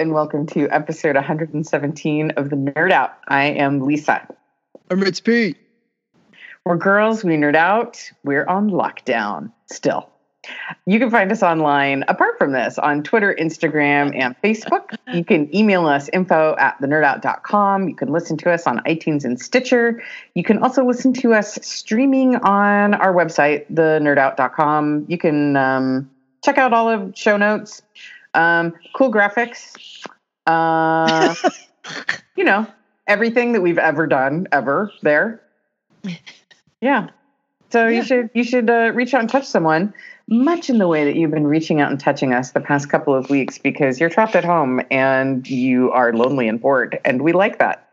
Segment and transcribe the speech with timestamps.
[0.00, 3.18] And welcome to episode 117 of the Nerd Out.
[3.28, 4.26] I am Lisa.
[4.90, 5.58] I'm Rich Pete.
[6.64, 8.02] We're girls, we nerd out.
[8.24, 10.08] We're on lockdown still.
[10.86, 14.96] You can find us online, apart from this, on Twitter, Instagram, and Facebook.
[15.12, 17.86] You can email us info at thenerdout.com.
[17.86, 20.02] You can listen to us on iTunes and Stitcher.
[20.34, 25.04] You can also listen to us streaming on our website, thenerdout.com.
[25.08, 26.10] You can um,
[26.42, 27.82] check out all of show notes,
[28.34, 30.04] um, cool graphics,
[30.46, 31.34] uh,
[32.36, 32.66] you know,
[33.06, 35.40] everything that we've ever done ever there.
[36.80, 37.08] Yeah.
[37.70, 37.98] So Yeah.
[37.98, 39.92] you should you should uh, reach out and touch someone,
[40.28, 43.14] much in the way that you've been reaching out and touching us the past couple
[43.14, 47.32] of weeks, because you're trapped at home and you are lonely and bored, and we
[47.32, 47.86] like that.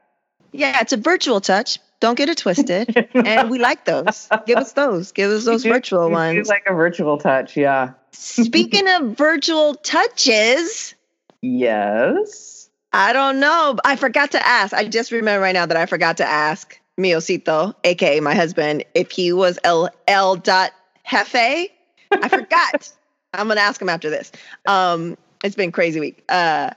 [0.54, 1.80] Yeah, it's a virtual touch.
[2.00, 3.08] Don't get it twisted.
[3.14, 4.30] and we like those.
[4.46, 5.12] Give us those.
[5.12, 6.48] Give us those You virtual do ones.
[6.48, 7.92] like a virtual touch, yeah.
[8.20, 10.96] Speaking of virtual touches,
[11.42, 12.70] Yes.
[12.94, 13.78] I don't know.
[13.86, 14.74] I forgot to ask.
[14.74, 19.12] I just remember right now that I forgot to ask Miocito, aka my husband, if
[19.12, 20.72] he was El dot
[21.10, 21.70] Jefe.
[22.12, 22.92] I forgot.
[23.34, 24.32] I'm gonna ask him after this.
[24.66, 26.24] Um, it's been crazy week.
[26.28, 26.72] Uh,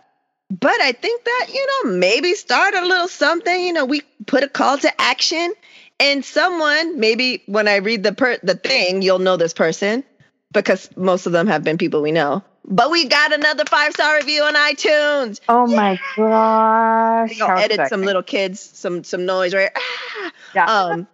[0.50, 3.62] but I think that you know maybe start a little something.
[3.62, 5.54] You know, we put a call to action,
[6.00, 10.04] and someone maybe when I read the per the thing, you'll know this person
[10.52, 12.42] because most of them have been people we know.
[12.64, 15.40] But we got another five star review on iTunes.
[15.48, 17.40] Oh my gosh.
[17.40, 19.70] I'll edit some little kids, some some noise right.
[19.74, 20.32] Ah!
[20.54, 20.64] Yeah.
[20.66, 21.08] Um,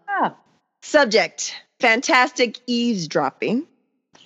[0.82, 3.66] subject: fantastic eavesdropping.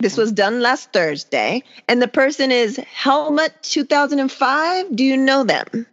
[0.01, 4.97] This was done last Thursday, and the person is Helmet 2005.
[4.97, 5.87] Do you know them?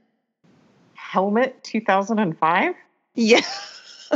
[0.94, 2.76] Helmet 2005?
[3.16, 3.42] Yeah.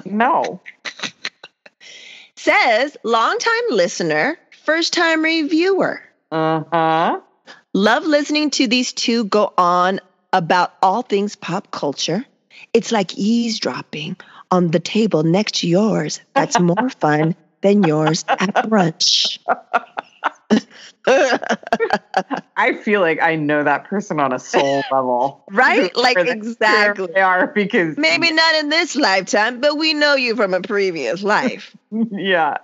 [0.05, 0.61] No.
[2.35, 6.01] Says longtime listener, first time reviewer.
[6.31, 7.19] Uh huh.
[7.73, 9.99] Love listening to these two go on
[10.33, 12.25] about all things pop culture.
[12.73, 14.17] It's like eavesdropping
[14.51, 16.21] on the table next to yours.
[16.33, 19.39] That's more fun than yours at brunch.
[22.57, 25.43] I feel like I know that person on a soul level.
[25.51, 25.91] Right?
[26.01, 27.07] Like, exactly.
[27.13, 31.23] They are because Maybe not in this lifetime, but we know you from a previous
[31.23, 31.75] life.
[32.11, 32.57] yeah.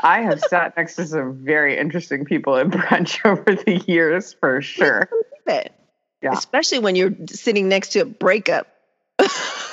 [0.00, 4.60] I have sat next to some very interesting people at brunch over the years for
[4.60, 5.08] sure.
[6.22, 6.32] Yeah.
[6.32, 8.66] Especially when you're sitting next to a breakup.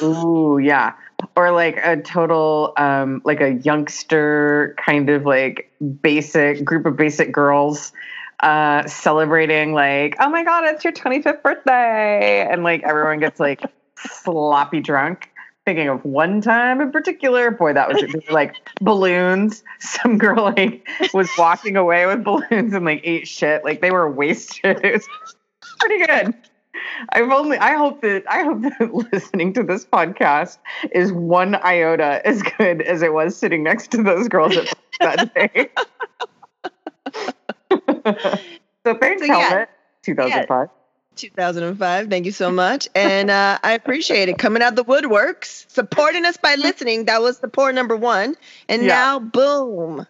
[0.01, 0.93] Ooh, yeah.
[1.35, 5.71] Or like a total um like a youngster kind of like
[6.01, 7.93] basic group of basic girls
[8.41, 13.61] uh celebrating like, "Oh my god, it's your 25th birthday." And like everyone gets like
[13.97, 15.30] sloppy drunk.
[15.65, 19.63] Thinking of one time in particular, boy, that was like balloons.
[19.79, 23.63] Some girl like was walking away with balloons and like ate shit.
[23.63, 24.79] Like they were wasted.
[24.83, 25.07] It was
[25.79, 26.33] pretty good.
[27.09, 30.57] I've only I hope that I hope that listening to this podcast
[30.91, 35.33] is one iota as good as it was sitting next to those girls at that
[35.35, 35.69] day.
[38.85, 39.39] so thanks, So, yeah.
[39.49, 39.69] Helmet.
[40.03, 40.69] 2005.
[41.15, 42.09] 2005.
[42.09, 42.87] Thank you so much.
[42.95, 44.37] And uh, I appreciate it.
[44.37, 47.05] Coming out the woodworks, supporting us by listening.
[47.05, 48.35] That was support number one.
[48.69, 48.87] And Yeah.
[48.87, 50.07] now, boom,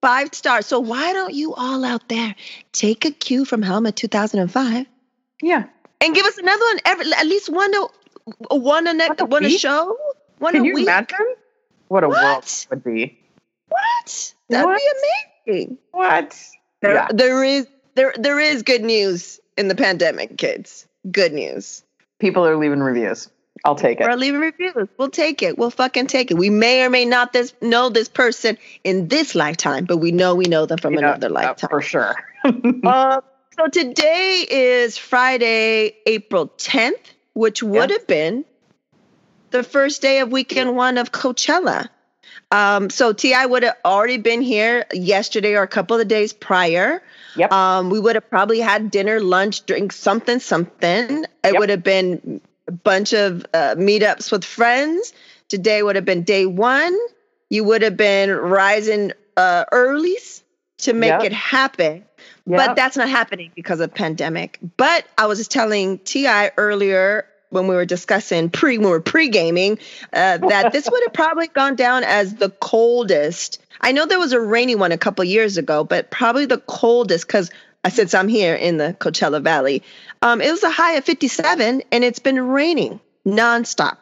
[0.00, 0.66] five stars.
[0.66, 2.34] So why don't you all out there
[2.72, 4.86] take a cue from Helma 2005
[5.42, 5.64] Yeah.
[6.00, 9.24] and give us another one every, at least one a, one a, ne- One a
[9.24, 9.60] one a week?
[9.60, 9.96] show?
[10.38, 10.84] One Can a you week?
[10.84, 11.34] imagine
[11.88, 13.18] what a world would be?
[13.68, 14.34] What?
[14.48, 14.80] That'd What?
[15.46, 15.78] be amazing.
[15.92, 16.38] What?
[16.80, 17.08] There, Yeah.
[17.12, 20.86] there is there there is good news in the pandemic, kids.
[21.10, 21.82] Good news.
[22.18, 23.28] People are leaving reviews.
[23.64, 24.06] I'll take it.
[24.08, 24.88] Or leaving reviews.
[24.98, 25.56] We'll take it.
[25.58, 26.38] We'll fucking take it.
[26.38, 30.34] We may or may not this know this person in this lifetime, but we know
[30.34, 31.68] we know them from You another lifetime.
[31.70, 32.14] for sure.
[32.44, 33.20] Uh,
[33.58, 36.94] so today is Friday, April 10th,
[37.34, 37.96] which would Yeah.
[37.98, 38.44] have been
[39.50, 41.88] the first day of weekend one of Coachella.
[42.52, 47.02] Um, so Ti would have already been here yesterday or a couple of days prior.
[47.36, 47.50] Yep.
[47.50, 51.24] Um, we would have probably had dinner, lunch, drink, something, something.
[51.24, 51.58] It Yep.
[51.58, 55.14] would have been a bunch of uh, meetups with friends.
[55.48, 56.96] Today would have been day one.
[57.48, 60.42] You would have been rising uh, earlies
[60.78, 61.24] to make Yep.
[61.24, 62.04] it happen.
[62.46, 62.58] Yep.
[62.58, 64.58] But that's not happening because of pandemic.
[64.76, 69.00] But I was just telling Ti earlier when we were discussing pre when we were
[69.00, 69.78] pre gaming
[70.12, 73.60] uh, that this would have probably gone down as the coldest.
[73.80, 77.26] I know there was a rainy one a couple years ago, but probably the coldest
[77.26, 77.50] because
[77.90, 79.82] since I'm here in the Coachella Valley,
[80.22, 83.96] um, it was a high of 57, and it's been raining nonstop.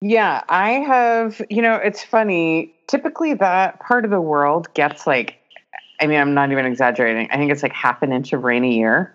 [0.00, 2.74] Yeah, I have, you know, it's funny.
[2.86, 5.36] Typically, that part of the world gets like,
[6.00, 7.28] I mean, I'm not even exaggerating.
[7.30, 9.14] I think it's like half an inch of rain a year.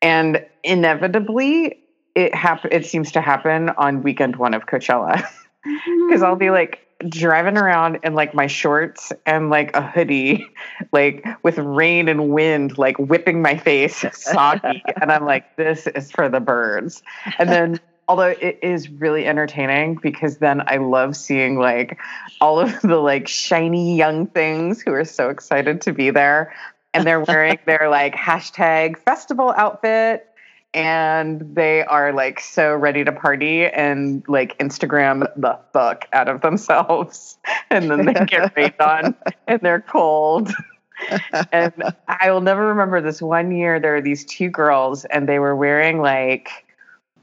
[0.00, 1.78] And inevitably,
[2.14, 2.70] it happen.
[2.72, 5.26] It seems to happen on weekend one of Coachella
[6.08, 6.54] because I'll be mm-hmm.
[6.54, 10.46] like driving around in like my shorts and like a hoodie,
[10.92, 16.10] like with rain and wind, like whipping my face soggy, and I'm like, this is
[16.10, 17.02] for the birds.
[17.38, 21.98] And then although it is really entertaining because then I love seeing like
[22.40, 26.54] all of the like shiny young things who are so excited to be there
[26.92, 30.28] and they're wearing their like hashtag festival outfit
[30.74, 36.40] and they are like so ready to party and like Instagram the fuck out of
[36.40, 37.38] themselves
[37.70, 39.14] and then they get rained on
[39.46, 40.50] and they're cold.
[41.52, 45.38] and I will never remember this one year there were these two girls and they
[45.38, 46.64] were wearing like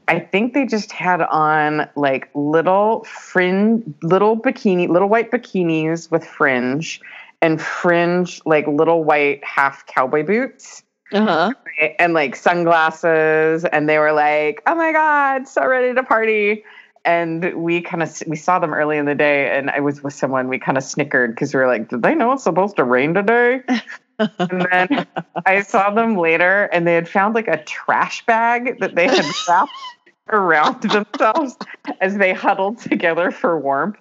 [0.08, 6.24] I think they just had on like little fringe, little bikini, little white bikinis with
[6.26, 7.00] fringe,
[7.40, 10.82] and fringe like little white half cowboy boots.
[11.12, 11.52] Uh-huh.
[11.98, 16.64] And like sunglasses, and they were like, "Oh my god, so ready to party!"
[17.04, 20.14] And we kind of we saw them early in the day, and I was with
[20.14, 20.48] someone.
[20.48, 23.14] We kind of snickered because we were like, "Did they know it's supposed to rain
[23.14, 23.62] today?"
[24.18, 25.06] and then
[25.46, 29.24] I saw them later, and they had found like a trash bag that they had
[29.48, 29.72] wrapped
[30.28, 31.56] around themselves
[32.00, 33.98] as they huddled together for warmth.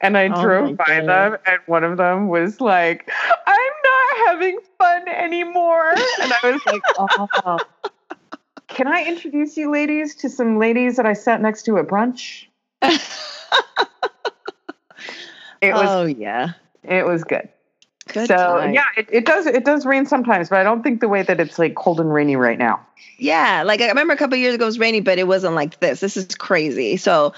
[0.00, 1.08] And I Oh drove by God.
[1.08, 3.10] them, and one of them was like,
[3.46, 7.58] "I'm not having fun anymore," and I was like, "Oh."
[8.68, 12.46] Can I introduce you ladies to some ladies that I sat next to at brunch?
[15.62, 16.54] It was oh yeah.
[16.82, 17.48] it was good.
[18.08, 18.74] Good so time.
[18.74, 21.38] yeah, it, it does it does rain sometimes, but I don't think the way that
[21.38, 22.84] it's like cold and rainy right now.
[23.16, 25.78] Yeah, like I remember a couple years ago it was rainy, but it wasn't like
[25.78, 26.00] this.
[26.00, 26.96] This is crazy.
[26.96, 27.32] So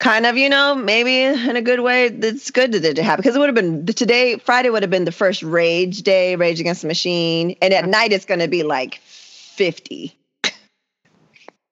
[0.00, 3.36] kind of, you know, maybe in a good way, it's good that it happened because
[3.36, 6.82] it would have been today, Friday would have been the first rage day, rage against
[6.82, 7.56] the machine.
[7.62, 10.16] And at night it's gonna be like 50.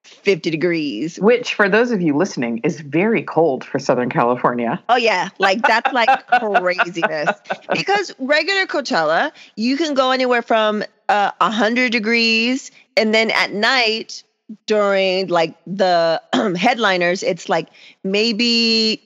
[0.03, 1.17] 50 degrees.
[1.19, 4.81] Which, for those of you listening, is very cold for Southern California.
[4.89, 7.29] Oh yeah, like that's like craziness.
[7.71, 14.23] Because regular Coachella, you can go anywhere from uh, 100 degrees and then at night
[14.65, 16.21] during like the
[16.57, 17.69] headliners it's like
[18.03, 19.01] maybe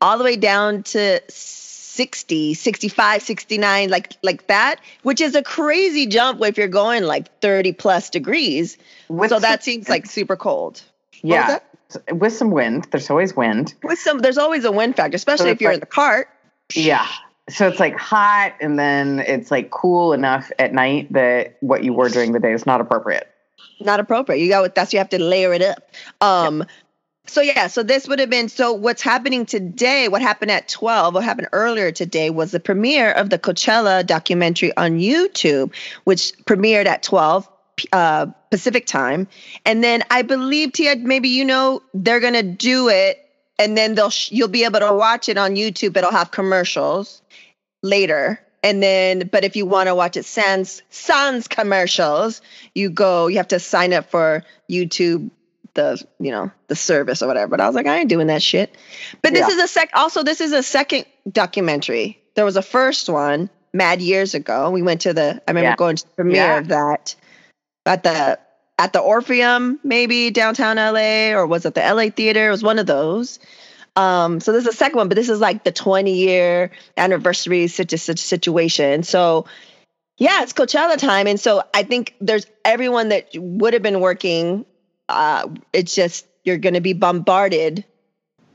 [0.00, 6.06] all the way down to 60 65 69 like like that which is a crazy
[6.06, 8.78] jump if you're going like 30 plus degrees
[9.08, 10.82] With so that seems like super cold
[11.22, 11.60] yeah,
[12.12, 12.88] with some wind.
[12.90, 13.74] There's always wind.
[13.82, 16.28] with some there's always a wind factor especially if you're like- in the cart
[16.74, 17.06] Yeah.
[17.48, 21.92] So it's like hot, and then it's like cool enough at night that what you
[21.92, 23.28] wore during the day is not appropriate.
[23.80, 24.40] Not appropriate.
[24.40, 25.90] You got that's you have to layer it up.
[26.20, 26.64] Um
[27.28, 31.14] so yeah, so this would have been so what's happening today, what happened at 12,
[31.14, 35.74] what happened earlier today was the premiere of the Coachella documentary on YouTube,
[36.04, 37.48] which premiered at 12
[37.92, 39.28] uh Pacific time.
[39.64, 43.22] And then I believe Tia maybe you know they're going to do it
[43.58, 45.96] and then they'll sh- you'll be able to watch it on YouTube.
[45.96, 47.22] It'll have commercials
[47.82, 48.40] later.
[48.66, 52.42] And then, but if you want to watch it sans sans commercials,
[52.74, 53.28] you go.
[53.28, 55.30] You have to sign up for YouTube,
[55.74, 57.48] the you know the service or whatever.
[57.48, 58.74] But I was like, I ain't doing that shit.
[59.22, 59.54] But this Yeah.
[59.54, 59.90] is a sec.
[59.94, 62.18] Also, this is a second documentary.
[62.34, 64.70] There was a first one mad years ago.
[64.70, 65.40] We went to the.
[65.46, 65.76] I remember Yeah.
[65.76, 66.58] going to the premiere Yeah.
[66.58, 67.14] of that
[67.86, 68.38] at the
[68.80, 72.48] at the Orpheum, maybe downtown LA, or was it the LA Theater?
[72.48, 73.38] It was one of those.
[73.96, 77.66] Um, so this is the second one, but this is like the 20 year anniversary
[77.66, 79.02] situ- situ- situation.
[79.02, 79.46] So
[80.18, 81.26] yeah, it's Coachella time.
[81.26, 84.64] And so I think there's everyone that would have been working.
[85.08, 87.84] Uh, it's just, you're going to be bombarded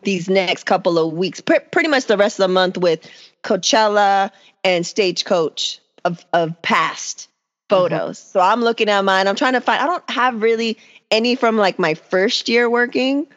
[0.03, 3.07] these next couple of weeks, pre- pretty much the rest of the month with
[3.43, 4.31] Coachella
[4.63, 7.29] and Stagecoach of, of past
[7.69, 8.17] photos.
[8.17, 9.27] So I'm looking at mine.
[9.27, 10.77] I'm trying to find, I don't have really
[11.11, 13.27] any from like my first year working,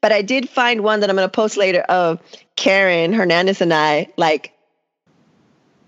[0.00, 2.20] but I did find one that I'm going to post later of
[2.56, 4.52] Karen Hernandez and I, like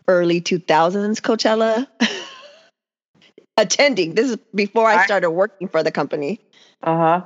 [0.09, 1.87] early 2000s Coachella
[3.57, 4.15] attending.
[4.15, 6.41] This is before I started working for the company.
[6.83, 7.25] Uh huh.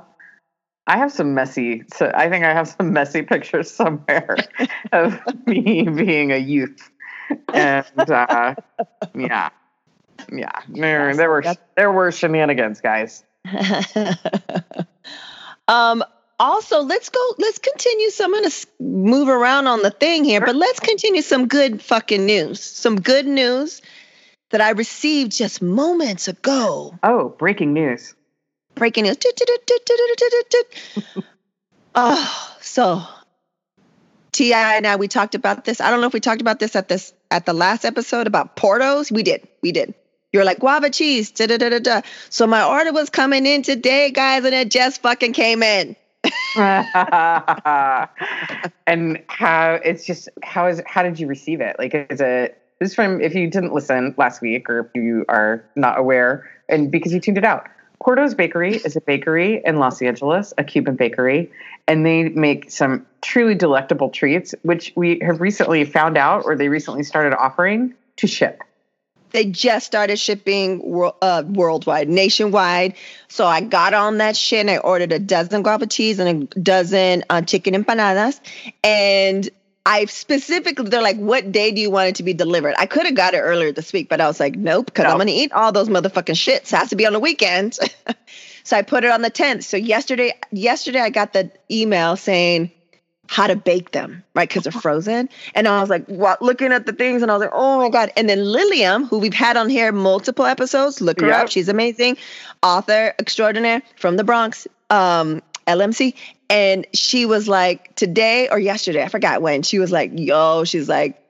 [0.87, 1.83] I have some messy.
[1.93, 4.37] So I think I have some messy pictures somewhere
[4.91, 6.89] of me being a youth,
[7.53, 8.55] and uh,
[9.13, 9.49] yeah,
[10.31, 10.61] yeah.
[10.69, 11.43] There, there were
[11.75, 13.23] there were shenanigans, guys.
[15.67, 16.03] um
[16.39, 20.55] also let's go let's continue so i'm gonna move around on the thing here but
[20.55, 23.81] let's continue some good fucking news some good news
[24.51, 28.13] that i received just moments ago Oh, breaking news!
[28.75, 29.17] breaking news
[31.95, 33.01] oh so
[34.31, 36.75] ti and i we talked about this i don't know if we talked about this
[36.75, 39.93] at this at the last episode about portos we did we did
[40.33, 41.31] You're like guava cheese.
[41.31, 42.01] Da, da, da, da.
[42.29, 45.95] So my order was coming in today, guys, and it just fucking came in.
[48.87, 51.75] and how it's just how is how did you receive it?
[51.79, 55.25] Like is it this is from if you didn't listen last week or if you
[55.29, 57.67] are not aware and because you tuned it out.
[57.99, 61.51] Porto's Bakery is a bakery in Los Angeles, a Cuban bakery,
[61.87, 66.69] and they make some truly delectable treats, which we have recently found out or they
[66.69, 68.61] recently started offering to ship.
[69.37, 70.81] They just started shipping
[71.21, 72.95] uh, worldwide, nationwide.
[73.27, 76.59] So I got on that shit and I ordered a dozen guava cheese and a
[76.59, 78.39] dozen uh, chicken empanadas.
[78.83, 79.47] And
[79.85, 82.73] I specifically, they're like, what day do you want it to be delivered?
[82.79, 85.05] I could have got it earlier this week, but I was like, nope, because.
[85.05, 86.73] I'm going to eat all those motherfucking shits.
[86.73, 87.77] It has to be on the weekend.
[88.63, 89.65] so I put it on the 10th.
[89.65, 92.71] So yesterday, yesterday I got the email saying,
[93.27, 94.47] how to bake them, right?
[94.47, 95.29] Because they're frozen.
[95.53, 96.41] And I was like, what?
[96.41, 98.11] Looking at the things, and I was like, oh my God.
[98.15, 101.43] And then Lilliam, who we've had on here multiple episodes, look her yep.
[101.43, 101.49] up.
[101.49, 102.17] She's amazing.
[102.63, 106.15] Author extraordinaire from the Bronx, um, LMC.
[106.49, 110.87] And she was like, today or yesterday, I forgot when, she was like, yo, she's
[110.87, 111.21] like,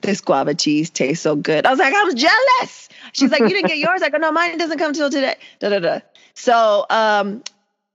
[0.00, 1.66] this guava cheese tastes so good.
[1.66, 2.88] I was like, I was jealous.
[3.12, 4.02] She's like, you didn't get yours.
[4.02, 5.36] I go, no, mine doesn't come till today.
[5.60, 6.00] Da, da, da.
[6.34, 7.42] So um,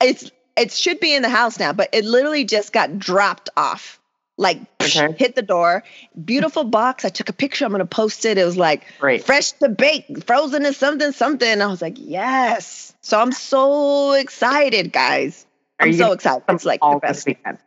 [0.01, 3.99] it's it should be in the house now, but it literally just got dropped off.
[4.37, 5.13] Like okay.
[5.17, 5.83] hit the door.
[6.23, 7.03] Beautiful box.
[7.03, 7.65] I took a picture.
[7.65, 8.37] I'm gonna post it.
[8.37, 9.25] It was like Great.
[9.25, 11.61] fresh to bake, frozen is something, something.
[11.61, 12.93] I was like, yes.
[13.01, 15.45] So I'm so excited, guys.
[15.79, 16.43] Are I'm so excited.
[16.47, 17.25] It's like all the best.
[17.25, 17.57] weekend.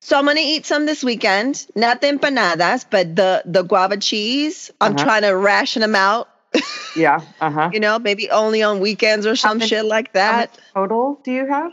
[0.00, 1.64] So I'm gonna eat some this weekend.
[1.76, 4.72] Not the empanadas, but the the guava cheese.
[4.80, 5.04] I'm uh-huh.
[5.04, 6.28] trying to ration them out.
[6.96, 7.20] yeah.
[7.40, 7.70] Uh huh.
[7.72, 10.58] You know, maybe only on weekends or some shit like that.
[10.74, 11.72] total do you have?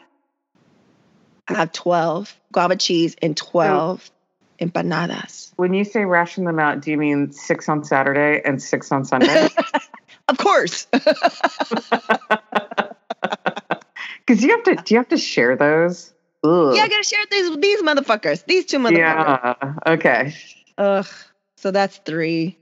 [1.47, 5.51] I have 12 guava cheese and 12 so, empanadas.
[5.55, 9.05] When you say ration them out, do you mean six on Saturday and six on
[9.05, 9.49] Sunday?
[10.27, 10.87] of course.
[14.27, 16.13] Because you have to, do you have to share those?
[16.43, 16.75] Ugh.
[16.75, 18.45] Yeah, I gotta share these these motherfuckers.
[18.45, 19.55] These two motherfuckers.
[19.61, 19.73] Yeah.
[19.87, 20.35] Okay.
[20.77, 21.07] Ugh.
[21.55, 22.57] So that's three.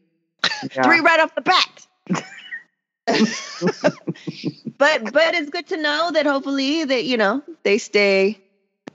[0.76, 0.84] Yeah.
[0.84, 1.88] three right off the bat.
[4.78, 8.40] but but it's good to know that hopefully that you know they stay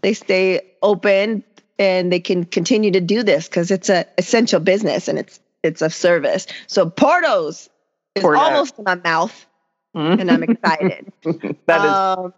[0.03, 1.45] they stay open
[1.79, 5.83] and they can continue to do this because it's a essential business and it's it's
[5.83, 6.47] a service.
[6.67, 7.69] So Portos
[8.15, 8.39] is Porto.
[8.39, 9.47] almost in my mouth,
[9.95, 10.21] mm-hmm.
[10.21, 11.13] and I'm excited.
[11.67, 12.35] that um,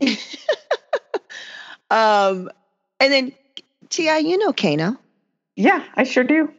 [0.00, 0.36] is.
[1.90, 2.50] um,
[3.00, 3.32] and then
[3.88, 4.98] Ti, you know Kano.
[5.56, 6.52] Yeah, I sure do.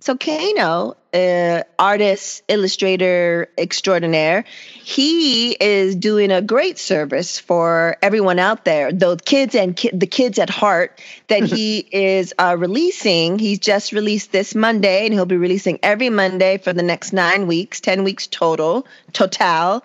[0.00, 4.44] So Kano, uh, artist, illustrator extraordinaire,
[4.82, 10.06] he is doing a great service for everyone out there, those kids and ki- the
[10.06, 13.38] kids at heart that he is uh, releasing.
[13.38, 17.46] He's just released this Monday, and he'll be releasing every Monday for the next nine
[17.46, 19.84] weeks, ten weeks total, total.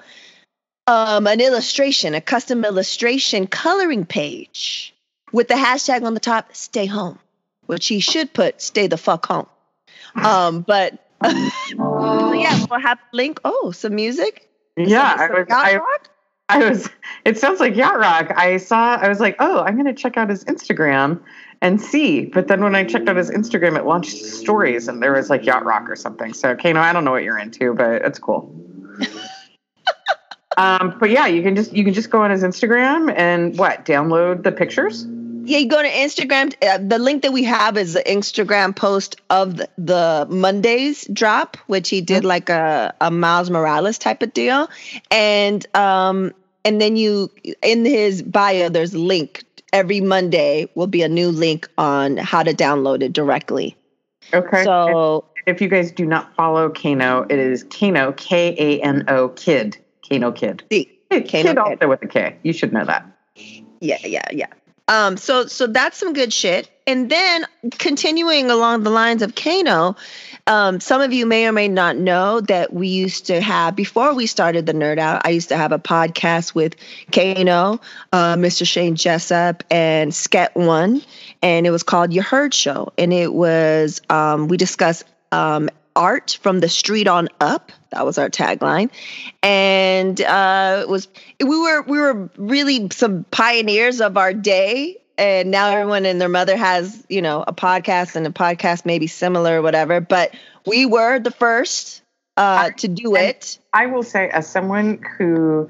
[0.88, 4.96] Um, an illustration, a custom illustration coloring page
[5.34, 7.20] with the hashtag on the top, "Stay home,"
[7.66, 9.48] which he should put "Stay the fuck home."
[10.16, 13.40] Um, but yeah, we'll have link.
[13.44, 14.50] Oh, some music.
[14.76, 15.80] Yeah, I was, I,
[16.50, 16.90] I was.
[17.26, 18.32] It sounds like yacht rock.
[18.36, 18.96] I saw.
[18.96, 21.20] I was like, oh, I'm going to check out his Instagram
[21.62, 22.26] and see.
[22.26, 25.46] But then when I checked out his Instagram, it launched stories, and there was like
[25.46, 26.34] yacht rock or something.
[26.34, 28.54] So, Kano, I don't know what you're into, but it's cool.
[30.58, 33.86] um, but yeah, you can just you can just go on his Instagram and what
[33.86, 35.08] download the pictures
[35.48, 36.54] yeah, you go to Instagram.
[36.62, 41.56] Uh, the link that we have is the Instagram post of the, the Mondays drop,
[41.68, 42.28] which he did mm-hmm.
[42.28, 44.70] like a, a Miles Morales type of deal,
[45.10, 46.34] and um
[46.66, 49.46] and then you in his bio there's a link.
[49.72, 53.76] Every Monday will be a new link on how to download it directly.
[54.34, 54.64] Okay.
[54.64, 59.30] So if, you guys do not follow Kano, it is Kano K A N O
[59.30, 59.78] Kid
[60.08, 60.64] Kano Kid.
[60.72, 62.38] See, Kano Kid also with a K.
[62.44, 63.06] You should know that.
[63.80, 64.48] Yeah, yeah, yeah.
[64.88, 66.70] Um, so so that's some good shit.
[66.86, 69.98] And then continuing along the lines of Kano,
[70.48, 74.14] um, some of you may or may not know that we used to have before
[74.14, 75.24] we started the Nerd Out.
[75.26, 76.76] I used to have a podcast with
[77.12, 77.82] Kano,
[78.14, 78.66] uh, Mr.
[78.66, 81.02] Shane Jessup, and Sket One,
[81.42, 82.94] and it was called Your Heard Show.
[82.98, 85.04] And it was um, we discussed
[85.34, 87.72] um, art from the street on up.
[87.90, 88.92] That was our tagline,
[89.44, 91.08] and uh, it was
[91.40, 94.98] we were we were really some pioneers of our day.
[95.20, 99.00] And now everyone and their mother has you know a podcast, and a podcast may
[99.00, 100.00] be similar or whatever.
[100.00, 100.36] But
[100.66, 102.04] we were the first
[102.38, 103.58] uh, to do it.
[103.74, 105.70] I will say, as someone who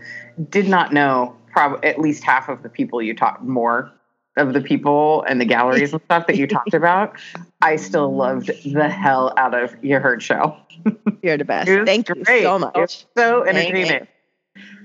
[0.50, 3.92] did not know probably at least half of the people you talked more
[4.38, 7.18] of the people and the galleries and stuff that you talked about,
[7.62, 10.58] I still loved the hell out of your herd show.
[11.22, 11.68] You're the best.
[11.86, 12.76] Thank you so much.
[12.76, 14.08] was so entertaining.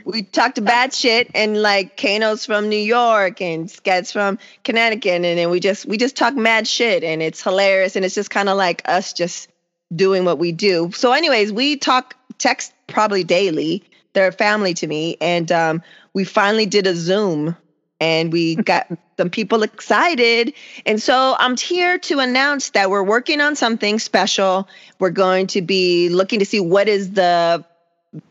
[0.04, 5.38] we talked bad shit and like Kano's from New York and Sket's from Connecticut and
[5.38, 8.48] then we just we just talk mad shit and it's hilarious and it's just kind
[8.48, 9.48] of like us just
[9.94, 10.90] doing what we do.
[10.92, 13.84] So anyways, we talk text probably daily.
[14.14, 15.82] They're family to me and um
[16.14, 17.56] we finally did a Zoom
[18.02, 20.54] and we got some people excited.
[20.84, 24.68] And so I'm here to announce that we're working on something special.
[24.98, 27.64] We're going to be looking to see what is the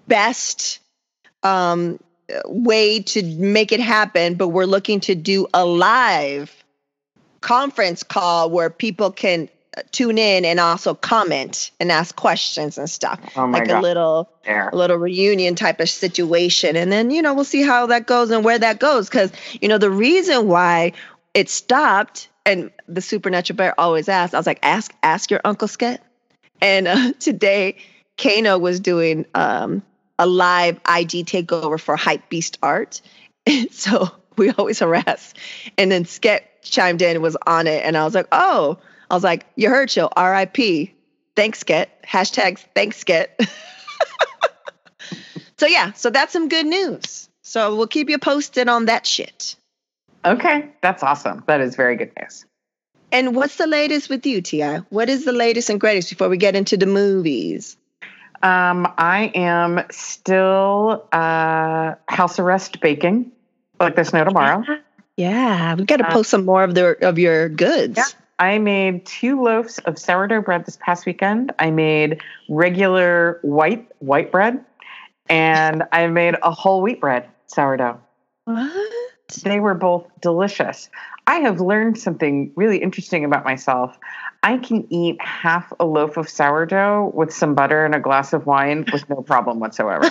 [0.10, 0.80] best
[1.44, 2.02] um,
[2.46, 6.54] way to make it happen, but we're looking to do a live
[7.40, 9.48] conference call where people can
[9.92, 13.80] tune in and also comment and ask questions and stuff, Oh my like god.
[13.80, 14.70] a little there.
[14.70, 16.76] a little reunion type of situation.
[16.76, 19.08] And then, you know, we'll see how that goes and where that goes.
[19.08, 20.92] Because, you know, the reason why
[21.34, 25.68] it stopped, and the supernatural bear always asked, I was like, ask, ask your Uncle
[25.70, 26.00] Sket.
[26.60, 27.78] And uh, today,
[28.18, 29.82] Kano was doing um,
[30.20, 33.02] a live IG takeover for Hype Beast Art.
[33.72, 35.34] so we always harass.
[35.78, 37.86] And then Sket chimed in and was on it.
[37.86, 38.78] And I was like, oh,
[39.12, 40.90] I was like, you heard show, RIP.
[41.36, 41.88] Thanks, Sket.
[42.08, 43.28] Hashtag thanks, Sket.
[45.58, 47.30] So yeah, so that's some good news.
[47.44, 49.56] So we'll keep you posted on that shit.
[50.26, 51.44] Okay, that's awesome.
[51.46, 52.48] That is very good news.
[53.12, 54.78] And what's the latest with you, Ti?
[54.90, 57.78] What is the latest and greatest before we get into the movies?
[58.42, 63.32] Um, I am still uh, house arrest baking,
[63.80, 64.64] like there's no tomorrow.
[65.16, 67.98] Yeah, we got to Uh, post some more of the of your goods.
[67.98, 68.06] Yeah.
[68.42, 71.54] I made two loaves of sourdough bread this past weekend.
[71.60, 74.66] I made regular white white bread,
[75.30, 78.00] and I made a whole wheat bread sourdough.
[78.46, 78.92] What?
[79.44, 80.90] They were both delicious.
[81.28, 84.00] I have learned something really interesting about myself.
[84.42, 88.48] I can eat half a loaf of sourdough with some butter and a glass of
[88.48, 90.06] wine with no problem whatsoever.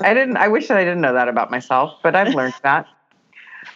[0.00, 0.36] I didn't.
[0.36, 2.86] I wish that I didn't know that about myself, but I've learned that.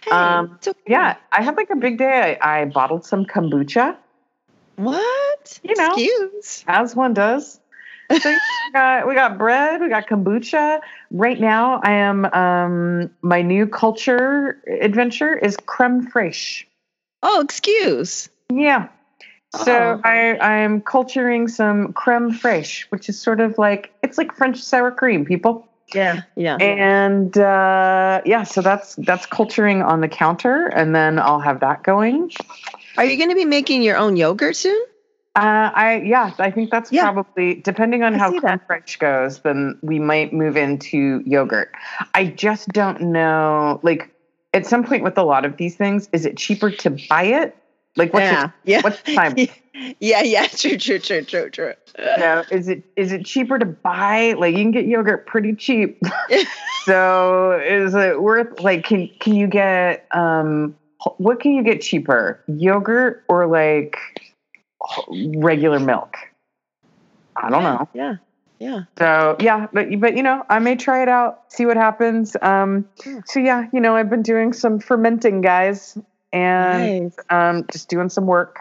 [0.04, 0.78] Hey, Um, okay.
[0.86, 2.36] Yeah, I had like a big day.
[2.40, 3.96] I, I bottled some kombucha,
[4.76, 5.60] What?
[5.62, 5.92] You know.
[5.92, 6.64] Excuse.
[6.66, 7.60] as one does.
[8.20, 8.38] So we
[8.72, 10.80] got we got bread, we got kombucha.
[11.10, 16.64] Right now, I am um my new culture adventure is creme fraiche.
[17.22, 18.28] Oh, excuse.
[18.52, 18.88] Yeah.
[19.54, 20.00] So Oh.
[20.04, 24.90] I I'm culturing some creme fraiche, which is sort of like it's like French sour
[24.90, 25.68] cream, people.
[25.94, 26.22] Yeah.
[26.36, 26.56] Yeah.
[26.56, 31.82] And uh, yeah, so that's that's culturing on the counter, and then I'll have that
[31.82, 32.30] going.
[32.96, 34.80] Are you going to be making your own yogurt soon?
[35.34, 37.10] Uh, I yeah, I think that's Yeah.
[37.10, 38.68] probably depending on I how see creme that.
[38.68, 41.72] fraiche goes, then we might move into yogurt.
[42.14, 43.80] I just don't know.
[43.82, 44.10] Like
[44.52, 47.56] at some point with a lot of these things, is it cheaper to buy it?
[47.96, 48.46] Like what's yeah.
[48.46, 48.80] the, yeah.
[48.82, 49.36] what's the time?
[50.00, 50.22] yeah.
[50.22, 50.46] Yeah.
[50.46, 50.78] True.
[50.78, 50.98] True.
[50.98, 51.22] True.
[51.22, 51.50] True.
[51.50, 51.74] True.
[51.98, 54.32] You know, is it is it cheaper to buy?
[54.32, 56.00] Like you can get yogurt pretty cheap.
[56.84, 60.74] so is it worth like can can you get um
[61.18, 62.42] what can you get cheaper?
[62.46, 63.98] Yogurt or like
[65.36, 66.16] regular milk?
[67.36, 67.88] I don't know.
[67.92, 68.16] Yeah.
[68.58, 68.82] Yeah.
[68.96, 72.36] So yeah, but but you know, I may try it out, see what happens.
[72.40, 73.20] Um, Yeah.
[73.26, 75.98] so yeah, you know, I've been doing some fermenting, guys,
[76.32, 77.16] and Nice.
[77.30, 78.60] um, just doing some work.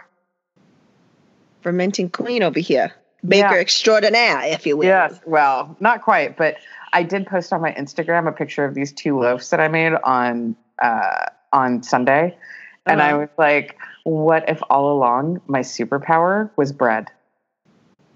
[1.62, 2.92] Fermenting queen over here.
[3.26, 3.60] Baker Yeah.
[3.60, 4.86] extraordinaire, if you will.
[4.86, 6.56] Yes, well, not quite, but
[6.92, 9.92] I did post on my Instagram a picture of these two loaves that I made
[10.04, 12.36] on uh, on Sunday,
[12.86, 13.20] and I Uh-huh.
[13.20, 17.10] was like, "What if all along my superpower was bread?"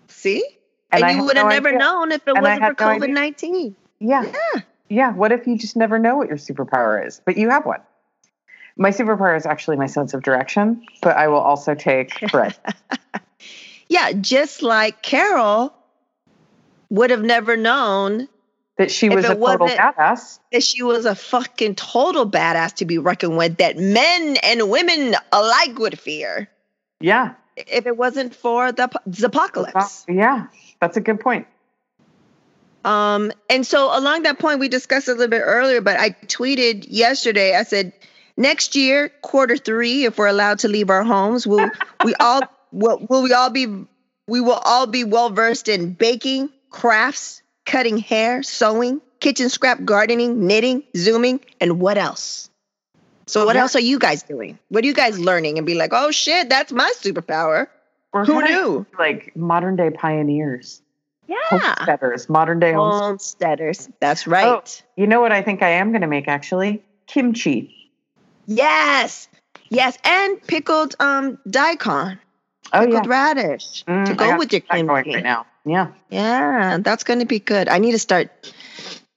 [0.08, 0.44] See?
[0.90, 1.78] And And, you would have no never idea.
[1.78, 2.98] known if it And wasn't for no.
[2.98, 3.76] COVID 19.
[4.00, 4.22] Yeah.
[4.24, 4.60] Yeah.
[4.88, 5.12] Yeah.
[5.12, 7.80] What if you just never know what your superpower is, but you have one?
[8.76, 12.54] My superpower is actually my sense of direction, but I will also take bread.
[13.88, 15.72] Yeah, just like Carol
[16.90, 18.28] would have never known
[18.76, 20.38] that she was a total badass.
[20.52, 25.14] that she was a fucking total badass to be reckoned with that men and women
[25.32, 26.48] alike would fear
[27.00, 27.34] Yeah.
[27.56, 30.04] if it wasn't for the, the apocalypse.
[30.08, 30.48] Yeah.
[30.80, 31.46] That's a good point.
[32.84, 36.86] Um, and so along that point, we discussed a little bit earlier, but I tweeted
[36.88, 37.56] yesterday.
[37.56, 37.92] I said,
[38.36, 41.70] next year, quarter three, if we're allowed to leave our homes, will
[42.04, 43.66] we all will, will we all be
[44.28, 50.46] we will all be well versed in baking, crafts, cutting hair, sewing, kitchen scrap, gardening,
[50.46, 52.50] knitting, zooming, and what else?
[53.28, 53.62] So what Yeah.
[53.62, 54.58] else are you guys doing?
[54.68, 57.66] What are you guys learning and be like, oh shit, that's my superpower?
[58.12, 58.86] We're Who knew?
[58.98, 60.80] Like modern day pioneers,
[61.26, 61.36] Yeah.
[61.50, 63.00] homesteaders, modern day homesteaders.
[63.00, 63.88] Homesteaders.
[64.00, 64.46] That's right.
[64.46, 64.62] Oh.
[64.96, 66.82] You know what I think I am going to make actually?
[67.06, 67.75] Kimchi.
[68.46, 69.28] Yes.
[69.68, 69.98] Yes.
[70.04, 72.18] And pickled um daikon.
[72.72, 72.86] Oh yeah.
[72.86, 75.14] Pickled radish Mm, to go with your going kimchi.
[75.14, 75.46] right now.
[75.64, 75.88] Yeah.
[76.10, 77.68] Yeah, that's going to be good.
[77.68, 78.30] I need to start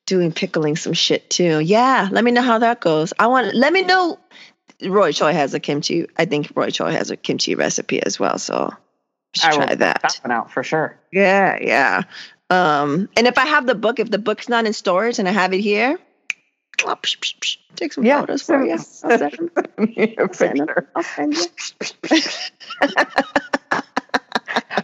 [0.08, 1.60] doing pickling some shit too.
[1.60, 3.14] Yeah, let me know how that goes.
[3.20, 4.20] I want let me know
[4.84, 6.08] Roy Choi has a kimchi.
[6.18, 8.74] I think Roy Choi has a kimchi recipe as well, so
[9.44, 10.02] I try that.
[10.02, 10.98] that one out for sure.
[11.12, 12.02] Yeah, yeah.
[12.50, 15.32] Um, and if I have the book, if the book's not in storage and I
[15.32, 16.69] have it here, I'll psh, psh, psh,
[17.76, 18.72] take some Yeah, photos for you.
[18.72, 19.52] I'll send them.
[19.78, 20.70] a Send them.
[20.96, 21.44] I'll send you.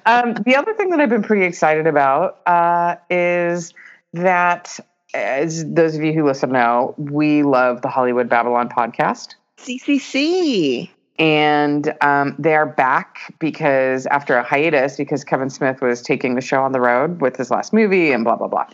[0.05, 3.73] um, the other thing that I've been pretty excited about uh, is
[4.13, 4.79] that,
[5.13, 9.36] as those of you who listen know, we love the Hollywood Babble-On podcast.
[9.58, 10.89] CCC.
[11.17, 16.41] And um, they are back because after a hiatus, because Kevin Smith was taking the
[16.41, 18.67] show on the road with his last movie and blah, blah, blah.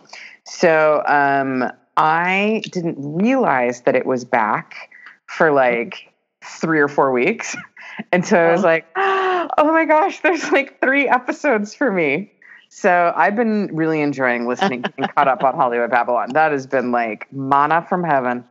[0.43, 4.89] So um, I didn't realize that it was back
[5.25, 6.11] for like
[6.43, 7.55] three or four weeks.
[8.11, 12.31] And so I was like, oh my gosh, there's like three episodes for me.
[12.69, 16.29] So I've been really enjoying listening and caught up on Hollywood Babble-On.
[16.33, 18.45] That has been like mana from heaven.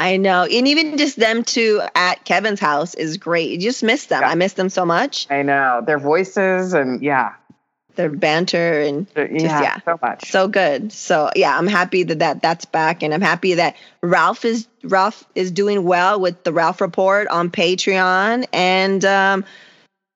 [0.00, 0.44] I know.
[0.44, 3.50] And even just them two at Kevin's house is great.
[3.50, 4.22] You just miss them.
[4.22, 4.30] Yeah.
[4.30, 5.26] I miss them so much.
[5.30, 7.34] I know their voices and yeah,
[7.96, 9.80] Their banter and yeah, yeah.
[9.84, 10.30] so much.
[10.30, 10.92] so good.
[10.92, 15.24] So yeah, I'm happy that, that that's back and I'm happy that Ralph is Ralph
[15.34, 19.44] is doing well with the Ralph report on Patreon and um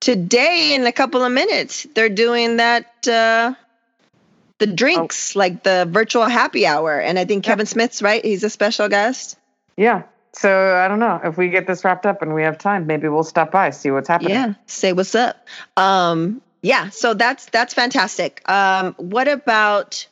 [0.01, 3.55] today in a couple of minutes they're doing that uh
[4.59, 7.53] the drinks like the virtual happy hour and I think Yeah.
[7.53, 9.39] Kevin Smith's right he's a special guest
[9.77, 10.03] Yeah.
[10.33, 13.09] So I don't know if we get this wrapped up and we have time, maybe
[13.09, 14.35] we'll stop by see what's happening.
[14.35, 15.47] Yeah, say what's up.
[15.77, 18.43] Um, yeah, so that's that's fantastic.
[18.49, 20.07] Um, what about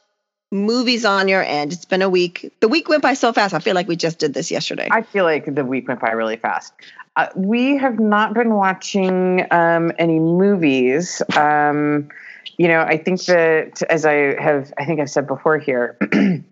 [0.50, 1.72] movies on your end?
[1.72, 2.52] It's been a week.
[2.60, 3.54] The week went by so fast.
[3.54, 4.88] I feel like we just did this yesterday.
[4.90, 6.72] I feel like the week went by really fast.
[7.16, 11.20] Uh, we have not been watching um, any movies.
[11.36, 12.08] Um,
[12.56, 15.98] you know, I think that as I have, I think I've said before here,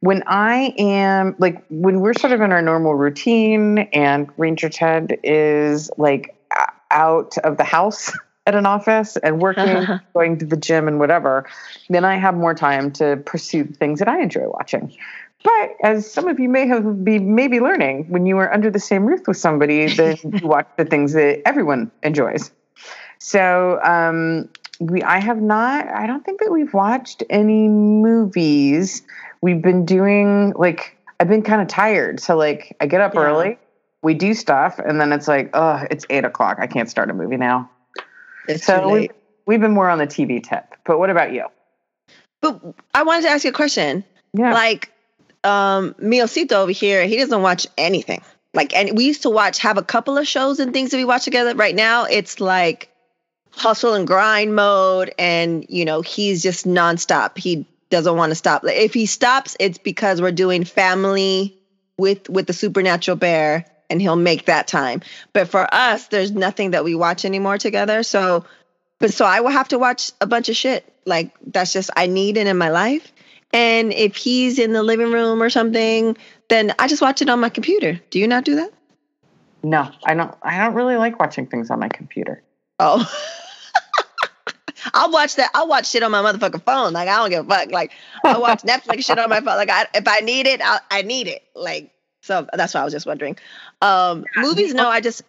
[0.00, 5.18] when I am like when we're sort of in our normal routine and Ranger Ted
[5.22, 6.34] is like
[6.90, 8.12] out of the house
[8.46, 11.46] at an office and working, going to the gym and whatever,
[11.88, 14.94] then I have more time to pursue things that I enjoy watching.
[15.44, 18.78] But as some of you may have be maybe learning, when you are under the
[18.78, 22.50] same roof with somebody, then you watch the things that everyone enjoys.
[23.18, 24.48] So um,
[24.80, 25.88] we, I have not.
[25.88, 29.02] I don't think that we've watched any movies.
[29.40, 33.20] We've been doing like I've been kind of tired, so like I get up Yeah.
[33.20, 33.58] early,
[34.02, 36.58] we do stuff, and then it's like, oh, it's eight o'clock.
[36.60, 37.70] I can't start a movie now.
[38.48, 39.10] It's So too we've,
[39.46, 40.64] we've been more on the TV tip.
[40.84, 41.46] But what about you?
[42.40, 42.60] But
[42.92, 44.04] I wanted to ask you a question.
[44.34, 44.52] Yeah.
[44.52, 44.90] Like,
[45.44, 48.22] um, Miocito over here, he doesn't watch anything.
[48.54, 51.04] Like, and we used to watch, have a couple of shows and things that we
[51.04, 51.54] watch together.
[51.54, 52.90] Right now, it's like
[53.52, 57.38] hustle and grind mode, and you know, he's just nonstop.
[57.38, 58.62] He doesn't want to stop.
[58.62, 61.58] Like, if he stops, it's because we're doing family
[61.96, 65.02] with with the supernatural bear, and he'll make that time.
[65.32, 68.02] But for us, there's nothing that we watch anymore together.
[68.02, 68.44] So,
[68.98, 70.90] but so I will have to watch a bunch of shit.
[71.04, 73.12] Like that's just I need it in my life.
[73.52, 76.16] And if he's in the living room or something,
[76.48, 78.00] then I just watch it on my computer.
[78.10, 78.72] Do you not do that?
[79.62, 80.34] no, I don't.
[80.42, 82.42] I don't really like watching things on my computer.
[82.78, 83.08] Oh.
[84.94, 85.50] I'll watch that.
[85.54, 86.92] I'll watch shit on my motherfucking phone.
[86.92, 87.70] Like I don't give a fuck.
[87.70, 87.92] Like
[88.24, 89.56] I watch Netflix shit on my phone.
[89.56, 91.44] Like I, if I need it, I, I need it.
[91.54, 91.92] Like
[92.22, 92.46] so.
[92.52, 93.36] That's why I was just wondering.
[93.82, 94.72] Um, Yeah, movies?
[94.72, 95.22] No, I just.